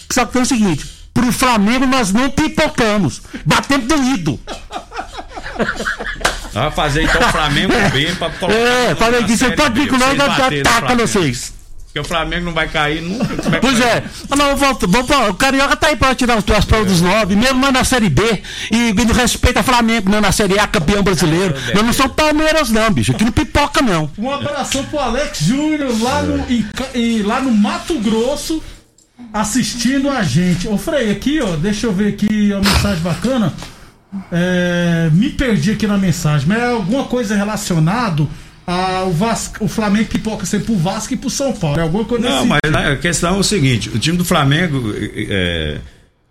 Só 0.09 0.25
que 0.25 0.33
tem 0.33 0.41
o 0.41 0.45
seguinte, 0.45 0.85
pro 1.23 1.31
Flamengo 1.31 1.85
nós 1.85 2.11
não 2.11 2.29
pipocamos. 2.29 3.21
Batemos 3.45 3.87
doído. 3.87 4.39
Vai 6.51 6.71
fazer 6.71 7.03
então 7.03 7.21
o 7.21 7.31
Flamengo 7.31 7.73
bem 7.91 8.13
pra 8.15 8.29
colocar. 8.29 8.57
É, 8.57 8.95
falei 8.95 9.23
que 9.23 9.37
você 9.37 9.51
pode 9.51 9.79
vir 9.79 9.87
com 9.87 9.97
nós, 9.97 10.19
ataca 10.19 10.95
vocês. 10.95 11.53
Porque 11.85 11.99
o 11.99 12.03
Flamengo 12.03 12.45
não 12.45 12.53
vai 12.53 12.67
cair 12.67 13.03
nunca. 13.03 13.27
Pois 13.61 13.79
é. 13.79 14.03
Ah, 14.27 14.35
não, 14.35 14.55
volto, 14.55 14.89
o 15.29 15.33
Carioca 15.35 15.75
tá 15.75 15.89
aí 15.89 15.95
pra 15.95 16.15
tirar 16.15 16.39
os 16.39 16.43
duas 16.43 16.65
provas 16.65 16.87
dos 16.87 17.01
nove, 17.01 17.35
mesmo 17.35 17.63
lá 17.63 17.71
na 17.71 17.83
Série 17.83 18.09
B. 18.09 18.41
E, 18.71 18.89
e 18.89 19.13
respeito 19.13 19.59
a 19.59 19.63
Flamengo, 19.63 20.09
não 20.09 20.19
na 20.19 20.31
Série 20.31 20.57
A, 20.57 20.65
campeão 20.65 21.03
brasileiro. 21.03 21.53
É, 21.69 21.75
Nós 21.75 21.85
não 21.85 21.93
somos 21.93 22.13
Palmeiras, 22.13 22.71
não, 22.71 22.89
bicho. 22.89 23.11
Aqui 23.11 23.23
não 23.23 23.31
pipoca, 23.31 23.83
não. 23.83 24.09
Um 24.17 24.31
abração 24.31 24.83
pro 24.85 24.97
Alex 24.97 25.37
Júnior 25.41 25.91
lá 26.01 26.23
no, 26.23 26.51
em, 26.51 26.65
em, 26.95 27.21
lá 27.21 27.39
no 27.39 27.51
Mato 27.51 27.93
Grosso 27.99 28.59
assistindo 29.33 30.09
a 30.09 30.21
gente. 30.21 30.67
Ô 30.67 30.77
Frei, 30.77 31.11
aqui, 31.11 31.41
ó, 31.41 31.55
deixa 31.55 31.87
eu 31.87 31.91
ver 31.91 32.09
aqui 32.09 32.53
a 32.53 32.59
mensagem 32.59 33.03
bacana. 33.03 33.51
É, 34.31 35.09
me 35.11 35.31
perdi 35.31 35.71
aqui 35.71 35.87
na 35.87 35.97
mensagem, 35.97 36.47
mas 36.47 36.59
é 36.59 36.67
alguma 36.67 37.05
coisa 37.05 37.35
relacionado 37.35 38.29
ao 38.65 39.11
Vasco, 39.11 39.65
o 39.65 39.67
Flamengo 39.67 40.07
pipoca 40.07 40.45
sempre 40.45 40.67
pro 40.67 40.75
Vasco 40.75 41.13
e 41.15 41.17
pro 41.17 41.31
São 41.31 41.51
Paulo. 41.51 41.79
É 41.79 41.81
alguma 41.81 42.05
coisa 42.05 42.29
Não, 42.29 42.45
mas 42.45 42.61
né, 42.71 42.91
a 42.91 42.95
questão 42.95 43.35
é 43.35 43.39
o 43.39 43.43
seguinte: 43.43 43.89
o 43.89 43.97
time 43.97 44.15
do 44.15 44.23
Flamengo, 44.23 44.93
é, 44.95 45.79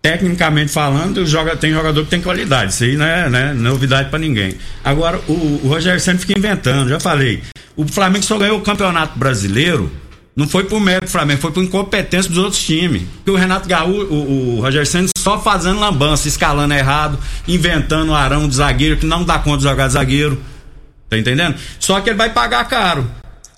tecnicamente 0.01 0.71
falando, 0.71 1.25
joga, 1.25 1.57
tem 1.57 1.73
jogador 1.73 2.05
que 2.05 2.09
tem 2.09 2.21
qualidade. 2.21 2.71
Isso 2.71 2.85
aí 2.85 2.95
não 2.95 3.05
é 3.05 3.29
né, 3.29 3.53
novidade 3.53 4.09
para 4.09 4.17
ninguém. 4.17 4.55
Agora, 4.81 5.19
o, 5.27 5.61
o 5.63 5.67
Rogério 5.67 5.99
sempre 5.99 6.21
fica 6.21 6.39
inventando, 6.39 6.89
já 6.89 7.01
falei. 7.01 7.43
O 7.75 7.85
Flamengo 7.85 8.23
só 8.23 8.37
ganhou 8.37 8.59
o 8.59 8.61
Campeonato 8.61 9.19
Brasileiro 9.19 9.91
não 10.35 10.47
foi 10.47 10.63
por 10.63 10.79
mérito 10.79 11.05
do 11.05 11.11
Flamengo, 11.11 11.41
foi 11.41 11.51
por 11.51 11.63
incompetência 11.63 12.29
dos 12.29 12.39
outros 12.39 12.61
times. 12.63 13.03
Porque 13.17 13.31
o 13.31 13.35
Renato 13.35 13.69
Gaúcho, 13.69 14.07
o, 14.11 14.57
o 14.57 14.61
Roger 14.61 14.85
Santos 14.87 15.11
só 15.17 15.39
fazendo 15.39 15.79
lambança, 15.79 16.27
escalando 16.27 16.73
errado, 16.73 17.19
inventando 17.47 18.09
o 18.09 18.15
arão 18.15 18.47
de 18.47 18.55
zagueiro, 18.55 18.97
que 18.97 19.05
não 19.05 19.23
dá 19.23 19.37
conta 19.37 19.57
de 19.57 19.63
jogar 19.63 19.87
de 19.87 19.93
zagueiro. 19.93 20.41
Tá 21.09 21.17
entendendo? 21.17 21.55
Só 21.79 22.01
que 22.01 22.09
ele 22.09 22.17
vai 22.17 22.31
pagar 22.31 22.67
caro. 22.67 23.07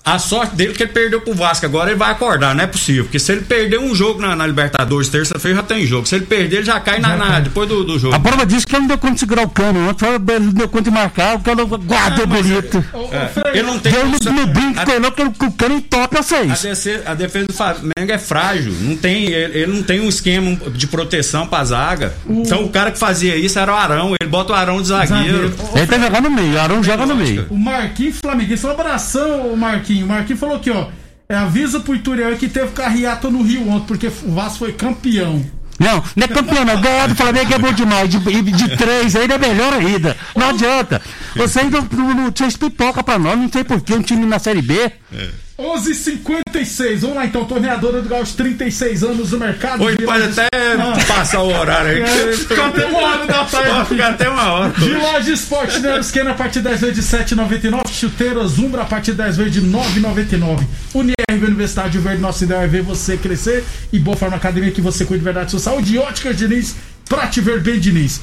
A 0.06 0.20
sorte 0.20 0.54
dele 0.54 0.70
é 0.70 0.74
que 0.74 0.84
ele 0.84 0.92
perdeu 0.92 1.20
pro 1.20 1.34
Vasco. 1.34 1.66
Agora 1.66 1.90
ele 1.90 1.98
vai 1.98 2.12
acordar, 2.12 2.54
não 2.54 2.62
é 2.62 2.66
possível. 2.68 3.02
Porque 3.02 3.18
se 3.18 3.32
ele 3.32 3.40
perder 3.40 3.80
um 3.80 3.92
jogo 3.92 4.20
na, 4.20 4.36
na 4.36 4.46
Libertadores, 4.46 5.08
terça-feira 5.08 5.56
já 5.56 5.62
tem 5.64 5.84
jogo. 5.84 6.06
Se 6.06 6.14
ele 6.14 6.26
perder, 6.26 6.58
ele 6.58 6.64
já 6.64 6.78
cai 6.78 7.00
na, 7.00 7.16
na 7.16 7.40
depois 7.40 7.68
do, 7.68 7.82
do, 7.82 7.98
jogo. 7.98 8.14
A 8.14 8.20
prova 8.20 8.46
disso 8.46 8.64
que 8.64 8.76
ele 8.76 8.82
não 8.82 8.88
deu 8.88 8.98
conta 8.98 9.14
de 9.14 9.20
segurar 9.20 9.42
o 9.42 9.48
cano, 9.50 9.80
ele 10.28 10.44
não 10.44 10.52
deu 10.52 10.68
conta 10.68 10.84
de 10.84 10.90
marcar, 10.92 11.34
o 11.34 11.40
cano 11.40 11.66
guardou 11.66 12.22
ah, 12.22 12.26
bonito. 12.26 12.84
É, 13.10 13.58
ele 13.58 13.62
não 13.64 13.80
tem. 13.80 13.92
Eu 13.94 14.06
não, 14.06 14.32
não 14.32 14.46
brinco 14.46 14.84
com 14.84 14.92
ele, 14.92 15.10
porque 15.10 15.44
o 15.44 15.52
cano 15.52 15.74
entope 15.74 16.18
a 16.18 16.22
seis. 16.22 16.52
A 16.52 16.68
defesa, 16.68 17.02
a 17.04 17.14
defesa 17.14 17.46
do 17.48 17.52
Flamengo 17.52 18.12
é 18.12 18.18
frágil. 18.18 18.72
Não 18.80 18.96
tem, 18.96 19.24
ele, 19.24 19.58
ele, 19.58 19.72
não 19.72 19.82
tem 19.82 20.00
um 20.00 20.08
esquema 20.08 20.56
de 20.70 20.86
proteção 20.86 21.48
pra 21.48 21.64
zaga. 21.64 22.14
Uh. 22.24 22.42
Então 22.42 22.62
o 22.62 22.68
cara 22.68 22.92
que 22.92 22.98
fazia 22.98 23.34
isso 23.34 23.58
era 23.58 23.72
o 23.72 23.76
Arão. 23.76 24.14
Ele 24.20 24.30
bota 24.30 24.52
o 24.52 24.56
Arão 24.56 24.80
de 24.80 24.86
zagueiro. 24.86 25.48
zagueiro. 25.48 25.54
Ele 25.74 25.86
tá 25.88 25.98
jogando 25.98 26.24
no 26.24 26.30
meio, 26.30 26.54
o 26.54 26.60
Arão 26.60 26.80
joga 26.80 27.06
no 27.06 27.16
meio. 27.16 27.46
O 27.50 27.58
Marquinhos 27.58 28.20
Flamenguista, 28.20 28.68
um 28.68 28.70
abração, 28.70 29.52
o 29.52 29.56
Marquinhos. 30.04 30.04
O 30.04 30.08
Marquinhos 30.08 30.40
falou 30.40 30.56
aqui, 30.56 30.70
ó. 30.70 30.88
É, 31.28 31.34
avisa 31.34 31.80
pro 31.80 31.94
Ituriel 31.94 32.36
que 32.36 32.48
teve 32.48 32.70
carreata 32.70 33.28
no 33.28 33.42
Rio 33.42 33.68
ontem, 33.68 33.86
porque 33.86 34.06
o 34.06 34.32
Vasco 34.32 34.58
foi 34.58 34.72
campeão. 34.72 35.44
Não, 35.78 36.02
não 36.14 36.24
é 36.24 36.28
campeão, 36.28 36.64
não. 36.64 36.80
Ganhar 36.80 37.08
do 37.08 37.14
Flamengo 37.14 37.52
é 37.52 37.58
bom 37.58 37.72
demais. 37.72 38.08
De, 38.08 38.18
de 38.18 38.76
três 38.76 39.14
ainda 39.14 39.34
é 39.34 39.38
melhor 39.38 39.72
ainda. 39.74 40.16
Não 40.34 40.50
adianta. 40.50 41.02
Vocês 41.34 41.70
não, 41.70 41.86
não, 41.92 42.14
não 42.14 42.32
vocês 42.34 42.56
pipoca 42.56 43.02
pra 43.02 43.18
nós, 43.18 43.38
não 43.38 43.50
sei 43.50 43.64
porquê, 43.64 43.94
um 43.94 44.02
time 44.02 44.24
na 44.24 44.38
Série 44.38 44.62
B. 44.62 44.74
É. 45.12 45.45
11:56. 45.58 47.00
Vamos 47.00 47.16
lá 47.16 47.24
então, 47.24 47.44
torneadora 47.46 48.02
do 48.02 48.08
Gaúcho, 48.08 48.34
36 48.34 49.02
anos 49.02 49.32
no 49.32 49.38
mercado. 49.38 49.82
Hoje 49.82 49.96
pode 50.04 50.24
até 50.24 50.48
ah. 50.78 51.04
passar 51.06 51.40
o 51.40 51.48
horário 51.48 51.90
aí. 51.90 52.02
É, 52.02 52.32
fica 52.32 52.66
até 52.66 52.86
uma 52.86 52.98
hora 52.98 53.26
da 53.26 53.44
tarde. 53.44 53.88
Ficar 53.88 54.10
até 54.10 54.28
uma 54.28 54.52
hora. 54.52 54.70
De 54.72 54.92
loja 54.92 55.32
Esporte 55.32 55.80
Neurosquena 55.80 56.32
a 56.32 56.34
partir 56.34 56.60
10 56.60 56.80
vezes 56.80 56.96
de 56.96 57.16
7,99. 57.34 57.88
Chuteiras 57.88 58.58
Umbra 58.58 58.82
a 58.82 58.84
partir 58.84 59.12
10 59.12 59.36
vezes 59.38 59.52
de 59.54 59.62
9,99. 59.62 60.66
Unirv 60.94 61.46
Universidade 61.46 61.98
Verde, 61.98 62.20
nossa 62.20 62.44
ideia 62.44 62.60
é 62.60 62.66
ver 62.66 62.82
você 62.82 63.16
crescer. 63.16 63.64
E 63.90 63.98
Boa 63.98 64.16
Forma 64.16 64.36
Academia 64.36 64.70
que 64.70 64.82
você 64.82 65.06
cuida 65.06 65.20
de 65.20 65.24
verdade 65.24 65.50
sua 65.50 65.60
saúde. 65.60 65.94
E 65.94 65.98
Óticas 65.98 66.36
Diniz, 66.36 66.76
pra 67.08 67.28
te 67.28 67.40
ver 67.40 67.62
bem, 67.62 67.80
Diniz. 67.80 68.20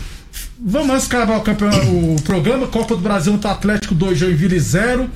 Vamos 0.59 1.05
acabar 1.05 1.37
o, 1.37 1.41
campeão, 1.41 1.71
o 2.13 2.21
programa. 2.21 2.67
Copa 2.67 2.95
do 2.95 3.01
Brasil 3.01 3.37
tá 3.39 3.51
Atlético 3.51 3.95
2, 3.95 4.17
Joinville 4.19 4.59
0. 4.59 5.09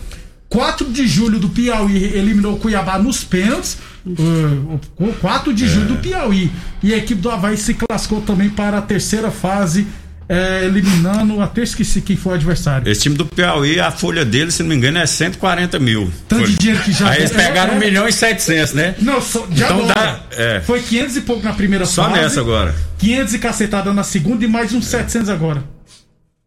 4 0.49 0.89
de 0.91 1.07
julho 1.07 1.39
do 1.39 1.49
Piauí 1.49 2.03
eliminou 2.15 2.53
o 2.53 2.57
Cuiabá 2.57 2.97
nos 2.97 3.23
pênaltis. 3.23 3.77
Uh, 4.05 4.79
4 5.19 5.53
de 5.53 5.67
julho 5.67 5.85
é. 5.85 5.87
do 5.89 5.95
Piauí. 5.97 6.51
E 6.81 6.93
a 6.93 6.97
equipe 6.97 7.21
do 7.21 7.29
Havaí 7.29 7.57
se 7.57 7.73
classificou 7.73 8.21
também 8.21 8.49
para 8.49 8.77
a 8.77 8.81
terceira 8.81 9.29
fase 9.29 9.85
é, 10.29 10.65
eliminando, 10.65 11.41
até 11.41 11.63
esqueci 11.63 12.01
quem 12.01 12.17
foi 12.17 12.33
o 12.33 12.35
adversário. 12.35 12.89
Esse 12.91 13.01
time 13.01 13.15
do 13.15 13.25
Piauí, 13.25 13.79
a 13.79 13.91
folha 13.91 14.25
dele, 14.25 14.51
se 14.51 14.61
não 14.61 14.69
me 14.69 14.75
engano, 14.75 14.97
é 14.97 15.05
140 15.05 15.79
mil. 15.79 16.11
Tanto 16.27 16.45
de 16.45 16.55
dinheiro 16.55 16.83
que 16.83 16.91
já 16.91 17.09
Aí 17.09 17.19
eles 17.19 17.31
pegaram 17.31 17.75
1 17.75 17.77
é, 17.77 17.79
milhão 17.79 18.07
e 18.07 18.11
700, 18.11 18.73
né? 18.73 18.95
Não, 18.99 19.21
só, 19.21 19.45
de 19.45 19.63
então 19.63 19.79
agora. 19.79 19.93
Dá, 19.93 20.19
é. 20.31 20.61
Foi 20.61 20.81
500 20.81 21.15
e 21.17 21.21
pouco 21.21 21.43
na 21.43 21.53
primeira 21.53 21.85
só 21.85 22.03
fase. 22.03 22.15
Só 22.15 22.21
nessa 22.21 22.39
agora. 22.41 22.75
500 22.99 23.33
e 23.33 23.39
cacetada 23.39 23.93
na 23.93 24.03
segunda 24.03 24.43
e 24.43 24.47
mais 24.47 24.73
uns 24.73 24.87
700 24.87 25.29
agora. 25.29 25.63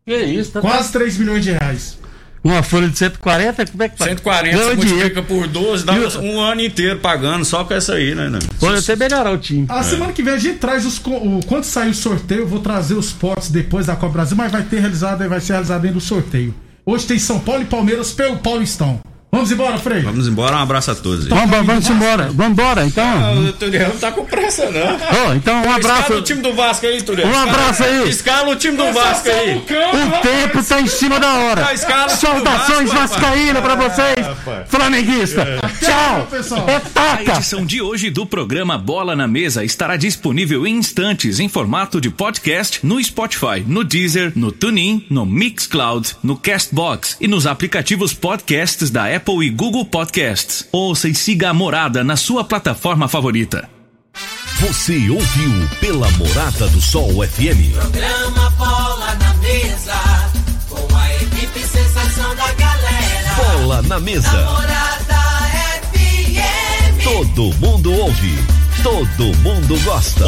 Que 0.07 0.15
isso, 0.15 0.53
tá 0.53 0.61
Quase 0.61 0.93
3 0.93 1.17
milhões 1.17 1.43
de 1.43 1.53
reais. 1.53 1.99
Uma 2.43 2.63
folha 2.63 2.89
de 2.89 2.97
140, 2.97 3.67
como 3.67 3.83
é 3.83 3.89
que 3.91 4.03
140 4.03 4.57
você 4.57 4.75
multiplica 4.75 5.23
por 5.23 5.47
12, 5.47 5.85
dá 5.85 5.95
eu... 5.95 6.09
um 6.21 6.41
ano 6.41 6.63
inteiro 6.63 6.99
pagando 6.99 7.45
só 7.45 7.65
com 7.65 7.75
essa 7.75 7.95
aí, 7.95 8.15
né? 8.15 8.31
né? 8.31 8.39
Pode 8.59 8.79
até 8.79 8.97
melhorar 8.97 9.31
o 9.31 9.39
time. 9.39 9.67
A 9.69 9.81
é. 9.81 9.83
semana 9.83 10.13
que 10.13 10.23
vem 10.23 10.33
a 10.33 10.39
gente 10.39 10.59
traz 10.59 10.87
os. 10.87 10.99
O, 11.05 11.41
quando 11.47 11.65
sair 11.65 11.91
o 11.91 11.95
sorteio, 11.95 12.41
eu 12.41 12.49
vou 12.49 12.61
trazer 12.61 12.95
os 12.95 13.13
potes 13.13 13.51
depois 13.51 13.87
da 13.87 13.95
Copa 13.95 14.15
Brasil, 14.15 14.37
mas 14.37 14.51
vai 14.51 14.63
ter 14.63 14.81
realizado, 14.81 15.29
vai 15.29 15.41
ser 15.41 15.53
realizado 15.53 15.83
dentro 15.83 15.99
do 15.99 16.03
sorteio. 16.03 16.55
Hoje 16.87 17.07
tem 17.07 17.19
São 17.19 17.39
Paulo 17.39 17.63
e 17.63 17.67
Palmeiras 17.67 18.13
pelo 18.13 18.39
Paulistão. 18.39 19.01
Vamos 19.33 19.53
embora, 19.53 19.79
Frei? 19.79 20.01
Vamos 20.01 20.27
embora, 20.27 20.57
um 20.57 20.59
abraço 20.59 20.91
a 20.91 20.95
todos. 20.95 21.27
Então, 21.27 21.47
vamos, 21.47 21.67
vamos 21.67 21.89
embora. 21.89 22.31
Vamos 22.33 22.53
embora, 22.53 22.85
então. 22.85 23.21
Não, 23.21 23.45
o 23.45 23.53
Turiel 23.53 23.91
não 23.91 23.97
tá 23.97 24.11
com 24.11 24.25
pressa, 24.25 24.69
não. 24.71 24.99
Oh, 25.29 25.35
então, 25.35 25.63
um 25.63 25.73
abraço. 25.73 26.01
Escala 26.01 26.19
o 26.19 26.23
time 26.23 26.43
do 26.43 26.53
Vasco 26.53 26.87
aí, 26.87 27.01
Turiel. 27.01 27.29
Um 27.29 27.39
abraço 27.39 27.85
aí. 27.85 28.09
Escala 28.09 28.51
o 28.51 28.57
time 28.57 28.77
do 28.77 28.93
Vasco 28.93 29.29
aí. 29.29 29.57
O 29.59 30.21
tempo 30.63 30.69
tá 30.69 30.81
em 30.81 30.87
cima 30.87 31.19
da 31.19 31.33
hora. 31.33 31.67
Saudações 32.09 32.93
vascaína 32.93 33.63
pra 33.63 33.75
vocês, 33.75 34.27
ah, 34.27 34.65
flamenguista. 34.67 35.43
É. 35.43 35.59
Tchau. 35.85 36.27
pessoal. 36.31 36.69
É 36.69 36.81
taca. 36.81 37.33
A 37.33 37.37
edição 37.37 37.65
de 37.65 37.81
hoje 37.81 38.11
do 38.11 38.27
programa 38.27 38.77
Bola 38.77 39.17
na 39.17 39.27
Mesa 39.27 39.65
estará 39.65 39.97
disponível 39.97 40.67
em 40.67 40.77
instantes 40.77 41.41
em 41.41 41.49
formato 41.49 42.01
de 42.01 42.11
podcast 42.11 42.85
no 42.85 43.03
Spotify, 43.03 43.65
no 43.67 43.85
Deezer, 43.85 44.33
no 44.37 44.53
TuneIn, 44.53 45.07
no 45.09 45.25
Mixcloud, 45.25 46.17
no 46.23 46.37
Castbox 46.37 47.17
e 47.21 47.27
nos 47.27 47.47
aplicativos 47.47 48.13
podcasts 48.13 48.91
da 48.91 49.15
Apple 49.15 49.47
e 49.47 49.51
Google 49.51 49.85
Podcasts 49.85 50.11
Podcasts. 50.11 50.69
Ouça 50.73 51.09
e 51.09 51.15
siga 51.15 51.51
a 51.51 51.55
Morada 51.55 52.03
na 52.03 52.17
sua 52.17 52.43
plataforma 52.43 53.09
favorita. 53.09 53.69
Você 54.61 55.09
ouviu 55.09 55.69
pela 55.81 56.11
Morada 56.13 56.69
do 56.69 56.81
Sol 56.81 57.27
FM. 57.27 57.73
Programa 57.73 58.51
Bola 58.51 59.15
na 59.15 59.35
Mesa, 59.35 59.95
Bola 63.71 63.83
na 63.83 64.01
Mesa. 64.01 64.29
FM. 65.93 67.05
Todo 67.05 67.55
mundo 67.59 67.93
ouve, 67.93 68.35
todo 68.83 69.33
mundo 69.45 69.79
gosta. 69.85 70.25